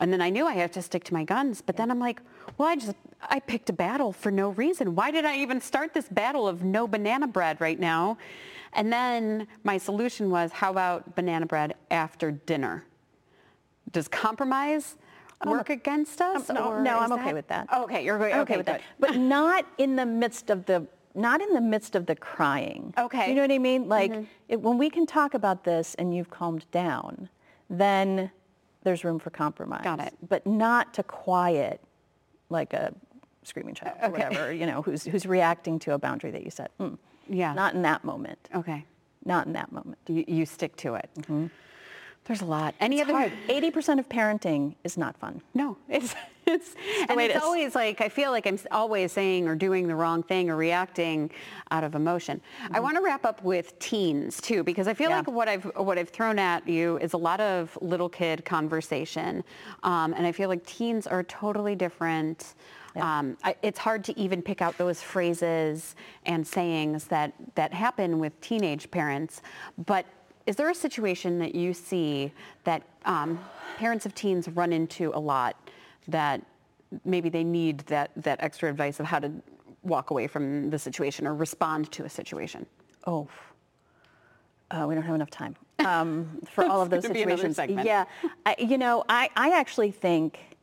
And 0.00 0.12
then 0.12 0.20
I 0.20 0.30
knew 0.30 0.46
I 0.46 0.54
had 0.54 0.72
to 0.72 0.82
stick 0.82 1.04
to 1.04 1.14
my 1.14 1.24
guns. 1.24 1.60
But 1.60 1.76
then 1.76 1.90
I'm 1.90 2.00
like, 2.00 2.20
well, 2.56 2.68
I 2.68 2.76
just, 2.76 2.96
I 3.22 3.38
picked 3.38 3.68
a 3.68 3.72
battle 3.72 4.12
for 4.12 4.30
no 4.30 4.48
reason. 4.50 4.94
Why 4.94 5.10
did 5.10 5.24
I 5.24 5.36
even 5.36 5.60
start 5.60 5.92
this 5.94 6.08
battle 6.08 6.48
of 6.48 6.64
no 6.64 6.88
banana 6.88 7.28
bread 7.28 7.60
right 7.60 7.78
now? 7.78 8.16
And 8.72 8.92
then 8.92 9.46
my 9.62 9.78
solution 9.78 10.30
was, 10.30 10.52
how 10.52 10.70
about 10.70 11.14
banana 11.14 11.46
bread 11.46 11.74
after 11.90 12.30
dinner? 12.30 12.84
Does 13.92 14.08
compromise 14.08 14.96
work 15.44 15.70
against 15.70 16.20
us? 16.20 16.48
Um, 16.48 16.56
no, 16.56 16.64
or 16.64 16.82
no, 16.82 16.98
I'm 16.98 17.12
okay 17.12 17.32
with 17.32 17.48
that. 17.48 17.68
Okay, 17.72 18.04
you're 18.04 18.22
okay, 18.22 18.38
okay 18.40 18.56
with 18.56 18.66
that. 18.66 18.82
But 18.98 19.16
not 19.16 19.66
in 19.78 19.96
the 19.96 20.06
midst 20.06 20.50
of 20.50 20.66
the 20.66 20.86
not 21.12 21.40
in 21.40 21.52
the 21.54 21.60
midst 21.60 21.96
of 21.96 22.06
the 22.06 22.14
crying. 22.14 22.94
Okay. 22.96 23.18
Mm-hmm. 23.18 23.24
Do 23.24 23.28
you 23.30 23.34
know 23.34 23.42
what 23.42 23.50
I 23.50 23.58
mean? 23.58 23.88
Like 23.88 24.14
it, 24.48 24.60
when 24.60 24.78
we 24.78 24.88
can 24.88 25.06
talk 25.06 25.34
about 25.34 25.64
this 25.64 25.96
and 25.96 26.14
you've 26.14 26.30
calmed 26.30 26.70
down, 26.70 27.28
then 27.68 28.30
there's 28.82 29.04
room 29.04 29.18
for 29.18 29.30
compromise. 29.30 29.84
Got 29.84 30.00
it. 30.00 30.14
But 30.26 30.46
not 30.46 30.94
to 30.94 31.02
quiet 31.02 31.80
like 32.48 32.72
a 32.72 32.94
screaming 33.42 33.74
child 33.74 33.96
or 34.02 34.10
whatever, 34.10 34.52
you 34.52 34.66
know, 34.66 34.82
who's 34.82 35.04
who's 35.04 35.26
reacting 35.26 35.78
to 35.80 35.92
a 35.92 35.98
boundary 35.98 36.30
that 36.30 36.44
you 36.44 36.50
set. 36.50 36.76
Mm. 36.78 36.98
Yeah. 37.28 37.52
Not 37.54 37.74
in 37.74 37.82
that 37.82 38.04
moment. 38.04 38.48
Okay. 38.54 38.84
Not 39.24 39.46
in 39.46 39.52
that 39.52 39.70
moment. 39.70 39.98
You, 40.08 40.24
you 40.26 40.46
stick 40.46 40.76
to 40.76 40.94
it. 40.94 41.10
There's 42.24 42.42
a 42.42 42.46
lot. 42.46 42.74
Any 42.80 43.00
It's 43.00 43.08
other? 43.10 43.18
hard. 43.18 43.32
80% 43.48 43.98
of 43.98 44.08
parenting 44.08 44.74
is 44.84 44.96
not 44.96 45.16
fun. 45.16 45.42
No, 45.54 45.76
it's 45.88 46.14
it's 46.46 46.74
and 47.08 47.20
it's 47.20 47.34
is. 47.36 47.42
always 47.42 47.74
like 47.74 48.00
I 48.00 48.08
feel 48.08 48.30
like 48.30 48.46
I'm 48.46 48.58
always 48.70 49.10
saying 49.12 49.48
or 49.48 49.54
doing 49.56 49.88
the 49.88 49.94
wrong 49.96 50.22
thing 50.22 50.48
or 50.48 50.56
reacting 50.56 51.30
out 51.70 51.82
of 51.82 51.94
emotion. 51.94 52.40
I 52.70 52.78
want 52.80 52.96
to 52.96 53.02
wrap 53.02 53.24
up 53.24 53.42
with 53.42 53.76
teens 53.78 54.40
too 54.40 54.62
because 54.62 54.86
I 54.86 54.94
feel 54.94 55.10
Mm-hmm. 55.10 55.12
Yeah. 55.12 55.16
like 55.18 55.28
what 55.28 55.48
I've 55.48 55.64
what 55.76 55.98
I've 55.98 56.08
thrown 56.10 56.38
at 56.38 56.68
you 56.68 56.98
is 56.98 57.14
a 57.14 57.16
lot 57.18 57.40
of 57.40 57.76
little 57.80 58.08
kid 58.08 58.44
conversation, 58.44 59.42
um, 59.82 60.12
and 60.14 60.24
I 60.26 60.32
feel 60.32 60.48
like 60.48 60.64
teens 60.66 61.06
are 61.06 61.22
totally 61.24 61.74
different. 61.74 62.54
Um, 62.96 63.36
I, 63.44 63.54
it's 63.62 63.78
hard 63.78 64.02
to 64.04 64.18
even 64.18 64.42
pick 64.42 64.60
out 64.60 64.76
those 64.76 65.00
phrases 65.00 65.94
and 66.26 66.44
sayings 66.46 67.04
that 67.06 67.32
that 67.54 67.72
happen 67.72 68.18
with 68.20 68.40
teenage 68.40 68.88
parents, 68.90 69.42
but. 69.86 70.06
Is 70.50 70.56
there 70.56 70.68
a 70.68 70.74
situation 70.74 71.38
that 71.38 71.54
you 71.54 71.72
see 71.72 72.32
that 72.64 72.82
um, 73.04 73.38
parents 73.76 74.04
of 74.04 74.16
teens 74.16 74.48
run 74.48 74.72
into 74.72 75.12
a 75.14 75.20
lot 75.20 75.54
that 76.08 76.42
maybe 77.04 77.28
they 77.28 77.44
need 77.44 77.78
that, 77.86 78.10
that 78.16 78.42
extra 78.42 78.68
advice 78.68 78.98
of 78.98 79.06
how 79.06 79.20
to 79.20 79.30
walk 79.84 80.10
away 80.10 80.26
from 80.26 80.68
the 80.70 80.78
situation 80.78 81.24
or 81.24 81.36
respond 81.36 81.92
to 81.92 82.04
a 82.04 82.08
situation? 82.08 82.66
Oh, 83.06 83.28
uh, 84.72 84.86
we 84.88 84.96
don't 84.96 85.04
have 85.04 85.14
enough 85.14 85.30
time 85.30 85.54
um, 85.86 86.40
for 86.50 86.64
all 86.64 86.82
of 86.82 86.90
those 86.90 87.06
situations. 87.06 87.56
Yeah, 87.68 88.06
I, 88.44 88.56
you 88.58 88.76
know, 88.76 89.04
I, 89.08 89.30
I 89.36 89.56
actually 89.56 89.92
think, 89.92 90.56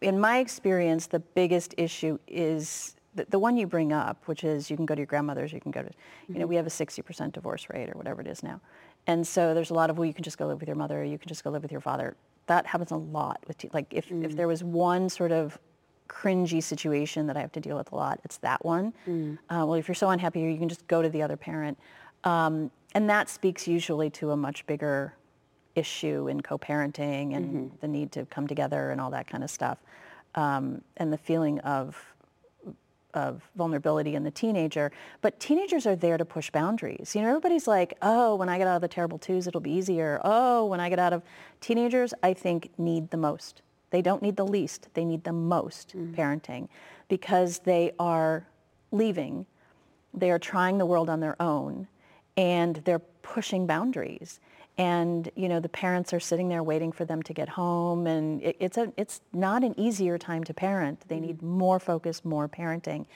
in 0.00 0.18
my 0.18 0.38
experience, 0.38 1.06
the 1.06 1.20
biggest 1.20 1.74
issue 1.76 2.18
is 2.28 2.96
the, 3.14 3.26
the, 3.28 3.38
one 3.38 3.58
you 3.58 3.66
bring 3.66 3.92
up, 3.92 4.26
which 4.26 4.42
is 4.42 4.70
you 4.70 4.76
can 4.76 4.86
go 4.86 4.94
to 4.94 5.00
your 5.00 5.06
grandmother's, 5.06 5.52
you 5.52 5.60
can 5.60 5.70
go 5.70 5.82
to, 5.82 5.90
you 6.28 6.34
know, 6.34 6.40
mm-hmm. 6.40 6.48
we 6.48 6.56
have 6.56 6.66
a 6.66 6.70
60% 6.70 7.32
divorce 7.32 7.66
rate 7.68 7.90
or 7.90 7.92
whatever 7.92 8.22
it 8.22 8.26
is 8.26 8.42
now. 8.42 8.58
And 9.08 9.26
so 9.26 9.54
there's 9.54 9.70
a 9.70 9.74
lot 9.74 9.90
of, 9.90 9.98
well, 9.98 10.04
you 10.04 10.14
can 10.14 10.22
just 10.22 10.38
go 10.38 10.46
live 10.46 10.60
with 10.60 10.68
your 10.68 10.76
mother, 10.76 11.02
you 11.02 11.18
can 11.18 11.28
just 11.28 11.42
go 11.42 11.50
live 11.50 11.62
with 11.62 11.72
your 11.72 11.80
father. 11.80 12.14
That 12.46 12.66
happens 12.66 12.92
a 12.92 12.96
lot 12.96 13.42
with, 13.48 13.64
like, 13.74 13.86
if, 13.90 14.08
mm. 14.10 14.24
if 14.24 14.36
there 14.36 14.46
was 14.46 14.62
one 14.62 15.08
sort 15.08 15.32
of 15.32 15.58
cringy 16.08 16.62
situation 16.62 17.26
that 17.26 17.36
I 17.36 17.40
have 17.40 17.52
to 17.52 17.60
deal 17.60 17.76
with 17.76 17.90
a 17.92 17.96
lot, 17.96 18.20
it's 18.24 18.36
that 18.38 18.64
one. 18.64 18.92
Mm. 19.06 19.38
Uh, 19.50 19.64
well, 19.66 19.74
if 19.74 19.88
you're 19.88 19.94
so 19.94 20.10
unhappy, 20.10 20.40
you 20.40 20.58
can 20.58 20.68
just 20.68 20.86
go 20.86 21.02
to 21.02 21.08
the 21.08 21.22
other 21.22 21.36
parent. 21.36 21.78
Um, 22.24 22.70
and 22.94 23.08
that 23.10 23.28
speaks 23.28 23.66
usually 23.66 24.10
to 24.10 24.30
a 24.30 24.36
much 24.36 24.66
bigger 24.66 25.14
issue 25.74 26.28
in 26.28 26.40
co-parenting 26.42 27.34
and 27.36 27.46
mm-hmm. 27.46 27.76
the 27.80 27.88
need 27.88 28.12
to 28.12 28.26
come 28.26 28.46
together 28.46 28.90
and 28.90 29.00
all 29.00 29.10
that 29.10 29.26
kind 29.26 29.42
of 29.42 29.50
stuff. 29.50 29.78
Um, 30.34 30.82
and 30.98 31.12
the 31.12 31.18
feeling 31.18 31.60
of 31.60 31.96
of 33.14 33.42
vulnerability 33.56 34.14
in 34.14 34.24
the 34.24 34.30
teenager. 34.30 34.92
But 35.20 35.40
teenagers 35.40 35.86
are 35.86 35.96
there 35.96 36.18
to 36.18 36.24
push 36.24 36.50
boundaries. 36.50 37.14
You 37.14 37.22
know, 37.22 37.28
everybody's 37.28 37.66
like, 37.66 37.94
oh, 38.02 38.36
when 38.36 38.48
I 38.48 38.58
get 38.58 38.66
out 38.66 38.76
of 38.76 38.82
the 38.82 38.88
terrible 38.88 39.18
twos, 39.18 39.46
it'll 39.46 39.60
be 39.60 39.72
easier. 39.72 40.20
Oh, 40.24 40.66
when 40.66 40.80
I 40.80 40.88
get 40.88 40.98
out 40.98 41.12
of 41.12 41.22
teenagers, 41.60 42.12
I 42.22 42.34
think 42.34 42.70
need 42.78 43.10
the 43.10 43.16
most. 43.16 43.62
They 43.90 44.02
don't 44.02 44.22
need 44.22 44.36
the 44.36 44.46
least. 44.46 44.88
They 44.94 45.04
need 45.04 45.24
the 45.24 45.32
most 45.32 45.96
mm. 45.96 46.14
parenting 46.14 46.68
because 47.08 47.60
they 47.60 47.92
are 47.98 48.46
leaving. 48.92 49.46
They 50.12 50.30
are 50.30 50.38
trying 50.38 50.78
the 50.78 50.86
world 50.86 51.08
on 51.08 51.20
their 51.20 51.40
own 51.40 51.88
and 52.36 52.76
they're 52.84 53.00
pushing 53.22 53.66
boundaries 53.66 54.40
and 54.78 55.30
you 55.34 55.48
know 55.48 55.60
the 55.60 55.68
parents 55.68 56.14
are 56.14 56.20
sitting 56.20 56.48
there 56.48 56.62
waiting 56.62 56.92
for 56.92 57.04
them 57.04 57.22
to 57.24 57.34
get 57.34 57.48
home 57.48 58.06
and 58.06 58.40
it, 58.42 58.56
it's 58.60 58.78
a 58.78 58.92
it's 58.96 59.20
not 59.32 59.64
an 59.64 59.78
easier 59.78 60.16
time 60.16 60.44
to 60.44 60.54
parent. 60.54 61.00
They 61.08 61.20
need 61.20 61.42
more 61.42 61.78
focus 61.78 62.24
more 62.24 62.48
parenting. 62.48 63.06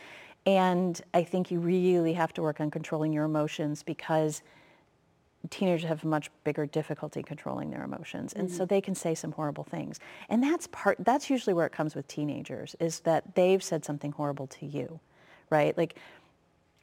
And 0.45 1.01
i 1.15 1.23
think 1.23 1.51
you 1.51 1.61
really 1.61 2.13
have 2.15 2.33
to 2.35 2.43
work 2.43 2.61
on 2.61 2.71
controlling 2.71 3.13
your 3.13 3.25
emotions 3.25 3.83
because 3.83 4.43
teenagers 5.51 5.89
have 5.89 6.05
much 6.05 6.31
bigger 6.45 6.67
difficulty 6.67 7.23
controlling 7.23 7.71
their 7.71 7.83
emotions 7.83 8.33
and 8.33 8.49
mm-hmm. 8.49 8.57
so 8.57 8.65
they 8.65 8.81
can 8.81 8.95
say 8.95 9.15
some 9.15 9.33
horrible 9.33 9.65
things. 9.65 10.01
And 10.29 10.43
that's 10.43 10.67
part 10.69 10.99
that's 11.01 11.31
usually 11.31 11.55
where 11.55 11.67
it 11.67 11.73
comes 11.73 11.95
with 11.95 12.09
teenagers 12.09 12.75
is 12.81 13.01
that 13.01 13.35
they've 13.37 13.63
said 13.63 13.85
something 13.85 14.13
horrible 14.13 14.49
to 14.49 14.67
you 14.67 15.01
right? 15.51 15.77
Like 15.77 15.97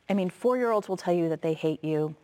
i 0.09 0.13
mean 0.13 0.29
four 0.29 0.57
year 0.57 0.71
olds 0.71 0.89
will 0.89 0.97
tell 0.97 1.13
you 1.13 1.29
that 1.29 1.41
they 1.41 1.53
hate 1.53 1.83
you 1.83 2.15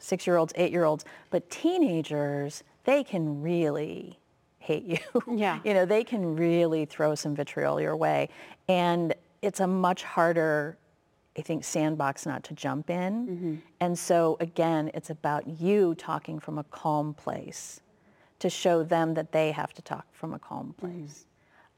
six-year-olds, 0.00 0.52
eight-year-olds, 0.56 1.04
but 1.30 1.48
teenagers, 1.50 2.64
they 2.84 3.04
can 3.04 3.40
really 3.40 4.18
hate 4.58 4.84
you. 4.84 4.98
Yeah. 5.36 5.58
you 5.64 5.74
know, 5.74 5.84
they 5.84 6.04
can 6.04 6.36
really 6.36 6.84
throw 6.84 7.14
some 7.14 7.34
vitriol 7.34 7.80
your 7.80 7.96
way. 7.96 8.28
And 8.68 9.14
it's 9.42 9.60
a 9.60 9.66
much 9.66 10.04
harder, 10.04 10.76
I 11.36 11.42
think, 11.42 11.64
sandbox 11.64 12.26
not 12.26 12.44
to 12.44 12.54
jump 12.54 12.90
in. 12.90 13.26
Mm-hmm. 13.26 13.54
And 13.80 13.98
so 13.98 14.36
again, 14.40 14.90
it's 14.94 15.10
about 15.10 15.60
you 15.60 15.94
talking 15.96 16.38
from 16.38 16.58
a 16.58 16.64
calm 16.64 17.14
place 17.14 17.80
to 18.38 18.48
show 18.48 18.82
them 18.82 19.14
that 19.14 19.32
they 19.32 19.52
have 19.52 19.72
to 19.74 19.82
talk 19.82 20.06
from 20.12 20.34
a 20.34 20.38
calm 20.38 20.74
mm-hmm. 20.78 20.86
place. 20.86 21.24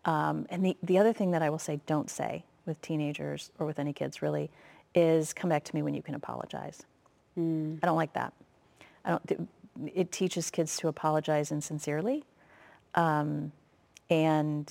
Mm-hmm. 0.04 0.10
Um, 0.10 0.46
and 0.50 0.64
the, 0.64 0.76
the 0.82 0.98
other 0.98 1.12
thing 1.12 1.30
that 1.30 1.42
I 1.42 1.50
will 1.50 1.60
say, 1.60 1.80
don't 1.86 2.10
say 2.10 2.44
with 2.66 2.80
teenagers 2.82 3.50
or 3.58 3.66
with 3.66 3.78
any 3.78 3.92
kids 3.92 4.22
really, 4.22 4.50
is 4.94 5.32
come 5.32 5.48
back 5.48 5.64
to 5.64 5.74
me 5.74 5.82
when 5.82 5.94
you 5.94 6.02
can 6.02 6.14
apologize. 6.14 6.84
Mm. 7.38 7.78
I 7.82 7.86
don't 7.86 7.96
like 7.96 8.12
that. 8.14 8.32
I 9.04 9.10
don't. 9.10 9.48
It 9.94 10.12
teaches 10.12 10.50
kids 10.50 10.76
to 10.78 10.88
apologize 10.88 11.50
insincerely, 11.50 12.24
um, 12.94 13.52
and 14.10 14.70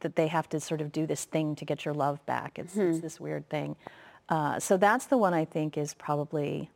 that 0.00 0.16
they 0.16 0.26
have 0.26 0.48
to 0.50 0.60
sort 0.60 0.80
of 0.80 0.92
do 0.92 1.06
this 1.06 1.24
thing 1.24 1.54
to 1.56 1.64
get 1.64 1.84
your 1.84 1.94
love 1.94 2.24
back. 2.26 2.58
It's, 2.58 2.74
mm-hmm. 2.74 2.90
it's 2.90 3.00
this 3.00 3.20
weird 3.20 3.48
thing. 3.48 3.76
Uh, 4.28 4.58
so 4.58 4.76
that's 4.76 5.06
the 5.06 5.16
one 5.16 5.34
I 5.34 5.44
think 5.44 5.78
is 5.78 5.94
probably 5.94 6.70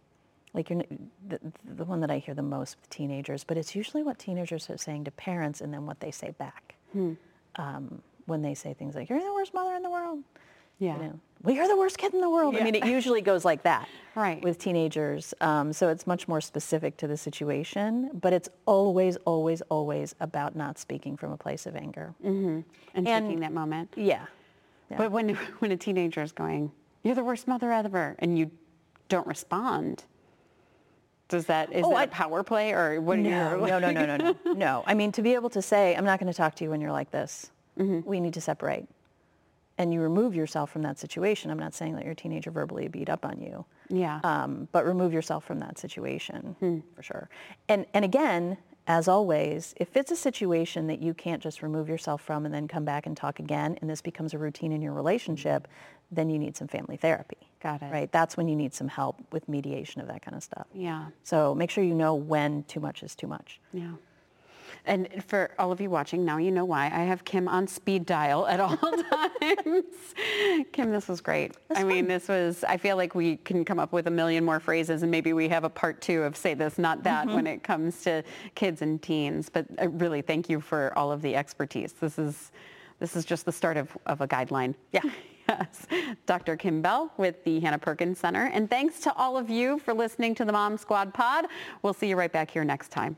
like 0.55 0.71
you're, 0.71 0.83
the, 1.29 1.39
the 1.65 1.85
one 1.85 2.01
that 2.01 2.11
I 2.11 2.19
hear 2.19 2.35
the 2.35 2.43
most 2.43 2.77
with 2.81 2.89
teenagers. 2.89 3.45
But 3.45 3.57
it's 3.59 3.75
usually 3.75 4.03
what 4.03 4.19
teenagers 4.19 4.71
are 4.71 4.79
saying 4.79 5.05
to 5.05 5.11
parents, 5.11 5.61
and 5.61 5.73
then 5.73 5.87
what 5.87 6.01
they 6.01 6.11
say 6.11 6.31
back 6.31 6.75
hmm. 6.93 7.13
um, 7.57 8.03
when 8.25 8.43
they 8.43 8.55
say 8.55 8.73
things 8.73 8.95
like 8.95 9.09
"You're 9.09 9.23
the 9.23 9.35
worst 9.35 9.53
mother 9.53 9.75
in 9.75 9.83
the 9.83 9.91
world." 9.91 10.21
Yeah. 10.79 10.97
You 10.97 11.03
know, 11.03 11.21
well, 11.43 11.55
you're 11.55 11.69
the 11.69 11.77
worst 11.77 11.99
kid 11.99 12.15
in 12.15 12.21
the 12.21 12.31
world. 12.31 12.55
Yeah. 12.55 12.61
I 12.61 12.65
mean, 12.65 12.75
it 12.75 12.87
usually 12.87 13.21
goes 13.21 13.45
like 13.45 13.63
that 13.63 13.89
right. 14.15 14.43
with 14.43 14.59
teenagers. 14.59 15.35
Um, 15.41 15.73
so 15.73 15.89
it's 15.89 16.07
much 16.07 16.27
more 16.27 16.41
specific 16.41 16.97
to 16.99 17.07
the 17.07 17.17
situation, 17.17 18.11
but 18.15 18.33
it's 18.33 18.49
always, 18.67 19.17
always, 19.25 19.61
always 19.63 20.15
about 20.21 20.57
not 20.57 20.79
speaking 20.79 21.17
from 21.17 21.33
a 21.33 21.37
place 21.37 21.67
of 21.67 21.77
anger. 21.77 22.15
Mm-hmm. 22.25 22.61
And, 22.95 23.09
and, 23.09 23.27
taking 23.27 23.41
that 23.41 23.53
moment. 23.53 23.93
Yeah. 23.97 24.27
yeah. 24.91 24.97
But 24.97 25.13
when, 25.13 25.35
when 25.59 25.73
a 25.73 25.77
teenager 25.77 26.23
is 26.23 26.33
going, 26.33 26.73
you're 27.03 27.15
the 27.15 27.25
worst 27.25 27.47
mother 27.47 27.71
ever, 27.71 28.17
and 28.19 28.37
you 28.37 28.51
don't 29.09 29.27
respond, 29.27 30.05
does 31.29 31.47
that, 31.47 31.73
is 31.73 31.85
oh, 31.85 31.91
that 31.91 31.97
I, 31.97 32.03
a 32.05 32.09
power 32.09 32.43
play 32.43 32.73
or 32.73 33.01
what 33.01 33.19
no, 33.19 33.57
no, 33.65 33.79
no, 33.79 33.91
no, 33.93 34.07
no, 34.07 34.17
no, 34.17 34.53
no. 34.53 34.85
I 34.87 34.95
mean, 34.95 35.13
to 35.13 35.23
be 35.23 35.35
able 35.35 35.51
to 35.51 35.63
say, 35.63 35.95
I'm 35.95 36.05
not 36.05 36.19
going 36.19 36.33
to 36.33 36.37
talk 36.37 36.57
to 36.57 36.65
you 36.65 36.71
when 36.71 36.81
you're 36.81 36.93
like 36.93 37.11
this. 37.11 37.51
Mm-hmm. 37.79 38.09
We 38.09 38.21
need 38.21 38.35
to 38.35 38.41
separate 38.41 38.87
and 39.79 39.93
you 39.93 40.01
remove 40.01 40.35
yourself 40.35 40.71
from 40.71 40.83
that 40.83 40.99
situation. 40.99 41.51
I'm 41.51 41.59
not 41.59 41.75
saying 41.75 41.97
that 41.97 42.05
your 42.05 42.15
teenager 42.15 42.51
verbally 42.51 42.89
beat 42.89 43.09
up 43.09 43.25
on 43.25 43.41
you. 43.41 43.65
Yeah. 43.89 44.21
Um, 44.25 44.69
but 44.73 44.87
remove 44.87 45.13
yourself 45.13 45.45
from 45.45 45.61
that 45.61 45.79
situation 45.79 46.57
hmm. 46.61 46.79
for 46.95 47.03
sure. 47.03 47.29
And 47.69 47.87
and 47.95 48.05
again, 48.05 48.59
as 48.89 49.09
always, 49.09 49.75
if 49.79 49.97
it's 49.97 50.13
a 50.13 50.17
situation 50.17 50.87
that 50.87 51.03
you 51.03 51.13
can't 51.13 51.43
just 51.43 51.63
remove 51.63 51.89
yourself 51.89 52.23
from 52.23 52.47
and 52.47 52.55
then 52.55 52.69
come 52.69 52.85
back 52.85 53.07
and 53.07 53.17
talk 53.17 53.41
again, 53.41 53.77
and 53.81 53.91
this 53.91 54.01
becomes 54.01 54.33
a 54.33 54.39
routine 54.39 54.71
in 54.71 54.81
your 54.81 54.93
relationship, 54.93 55.67
then 56.13 56.31
you 56.31 56.39
need 56.39 56.57
some 56.57 56.69
family 56.69 56.97
therapy. 56.97 57.39
Got 57.61 57.83
it. 57.83 57.93
Right. 57.93 58.11
That's 58.13 58.37
when 58.37 58.47
you 58.47 58.55
need 58.55 58.73
some 58.73 58.87
help 58.87 59.21
with 59.33 59.49
mediation 59.49 60.01
of 60.01 60.07
that 60.07 60.23
kind 60.23 60.37
of 60.37 60.43
stuff. 60.43 60.67
Yeah. 60.73 61.07
So 61.25 61.55
make 61.55 61.71
sure 61.71 61.83
you 61.83 61.95
know 61.95 62.15
when 62.15 62.63
too 62.65 62.79
much 62.79 63.03
is 63.03 63.17
too 63.17 63.27
much. 63.27 63.61
Yeah. 63.73 63.93
And 64.87 65.09
for 65.27 65.51
all 65.59 65.73
of 65.73 65.81
you 65.81 65.91
watching, 65.91 66.25
now 66.25 66.37
you 66.39 66.53
know 66.53 66.65
why. 66.65 66.87
I 66.87 67.01
have 67.01 67.25
Kim 67.25 67.49
on 67.49 67.67
speed 67.67 68.07
dial 68.07 68.47
at 68.47 68.61
all 68.61 68.77
times. 69.11 69.85
Kim, 70.73 70.91
this 70.91 71.09
was 71.09 71.21
great. 71.21 71.57
That's 71.69 71.81
I 71.81 71.83
fun. 71.83 71.89
mean, 71.89 72.07
this 72.07 72.29
was, 72.29 72.65
I 72.65 72.77
feel 72.77 72.97
like 72.97 73.15
we 73.15 73.37
can 73.39 73.65
come 73.65 73.81
up 73.81 73.93
with 73.93 74.07
a 74.07 74.11
million 74.11 74.45
more 74.45 74.61
phrases 74.61 75.03
and 75.03 75.11
maybe 75.11 75.33
we 75.33 75.49
have 75.49 75.65
a 75.65 75.71
part 75.71 76.01
two 76.01 76.23
of 76.23 76.37
say 76.37 76.55
this, 76.55 76.79
not 76.79 77.03
that 77.03 77.27
mm-hmm. 77.27 77.35
when 77.35 77.47
it 77.47 77.63
comes 77.63 78.03
to 78.03 78.23
kids 78.55 78.81
and 78.83 79.03
teens. 79.03 79.49
But 79.49 79.67
I 79.81 79.85
really 79.85 80.23
thank 80.23 80.49
you 80.49 80.61
for 80.61 80.97
all 80.97 81.11
of 81.11 81.21
the 81.21 81.35
expertise. 81.35 81.93
This 81.93 82.19
is, 82.19 82.53
this 83.01 83.17
is 83.17 83.25
just 83.25 83.45
the 83.45 83.53
start 83.53 83.77
of, 83.77 83.97
of 84.07 84.21
a 84.21 84.29
guideline. 84.29 84.75
Yeah. 84.93 85.03
Yes. 85.49 85.87
Dr. 86.27 86.57
Kim 86.57 86.83
Bell 86.83 87.13
with 87.19 87.45
the 87.45 87.61
Hanna 87.61 87.79
Perkins 87.79 88.19
Center. 88.19 88.51
And 88.53 88.69
thanks 88.69 88.99
to 89.03 89.15
all 89.15 89.37
of 89.37 89.49
you 89.49 89.79
for 89.79 89.95
listening 89.95 90.35
to 90.35 90.45
the 90.45 90.51
Mom 90.51 90.77
Squad 90.77 91.15
Pod. 91.15 91.47
We'll 91.83 91.95
see 91.95 92.09
you 92.09 92.17
right 92.17 92.33
back 92.33 92.51
here 92.51 92.65
next 92.65 92.89
time. 92.89 93.17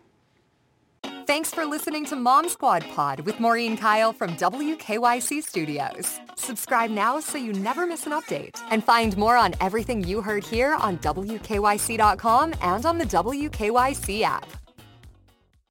Thanks 1.29 1.53
for 1.53 1.67
listening 1.67 2.07
to 2.07 2.17
Mom 2.17 2.49
Squad 2.49 2.87
Pod 2.95 3.21
with 3.21 3.39
Maureen 3.39 3.77
Kyle 3.77 4.15
from 4.15 4.35
WKYC 4.37 5.43
Studios. 5.43 6.21
Subscribe 6.37 6.89
now 6.89 7.21
so 7.21 7.37
you 7.37 7.53
never 7.53 7.87
miss 7.87 8.07
an 8.07 8.13
update. 8.13 8.59
And 8.71 8.83
find 8.83 9.15
more 9.15 9.37
on 9.37 9.55
everything 9.61 10.03
you 10.03 10.23
heard 10.23 10.43
here 10.43 10.73
on 10.73 10.97
WKYC.com 10.97 12.55
and 12.63 12.87
on 12.87 12.97
the 12.97 13.05
WKYC 13.05 14.23
app. 14.23 14.58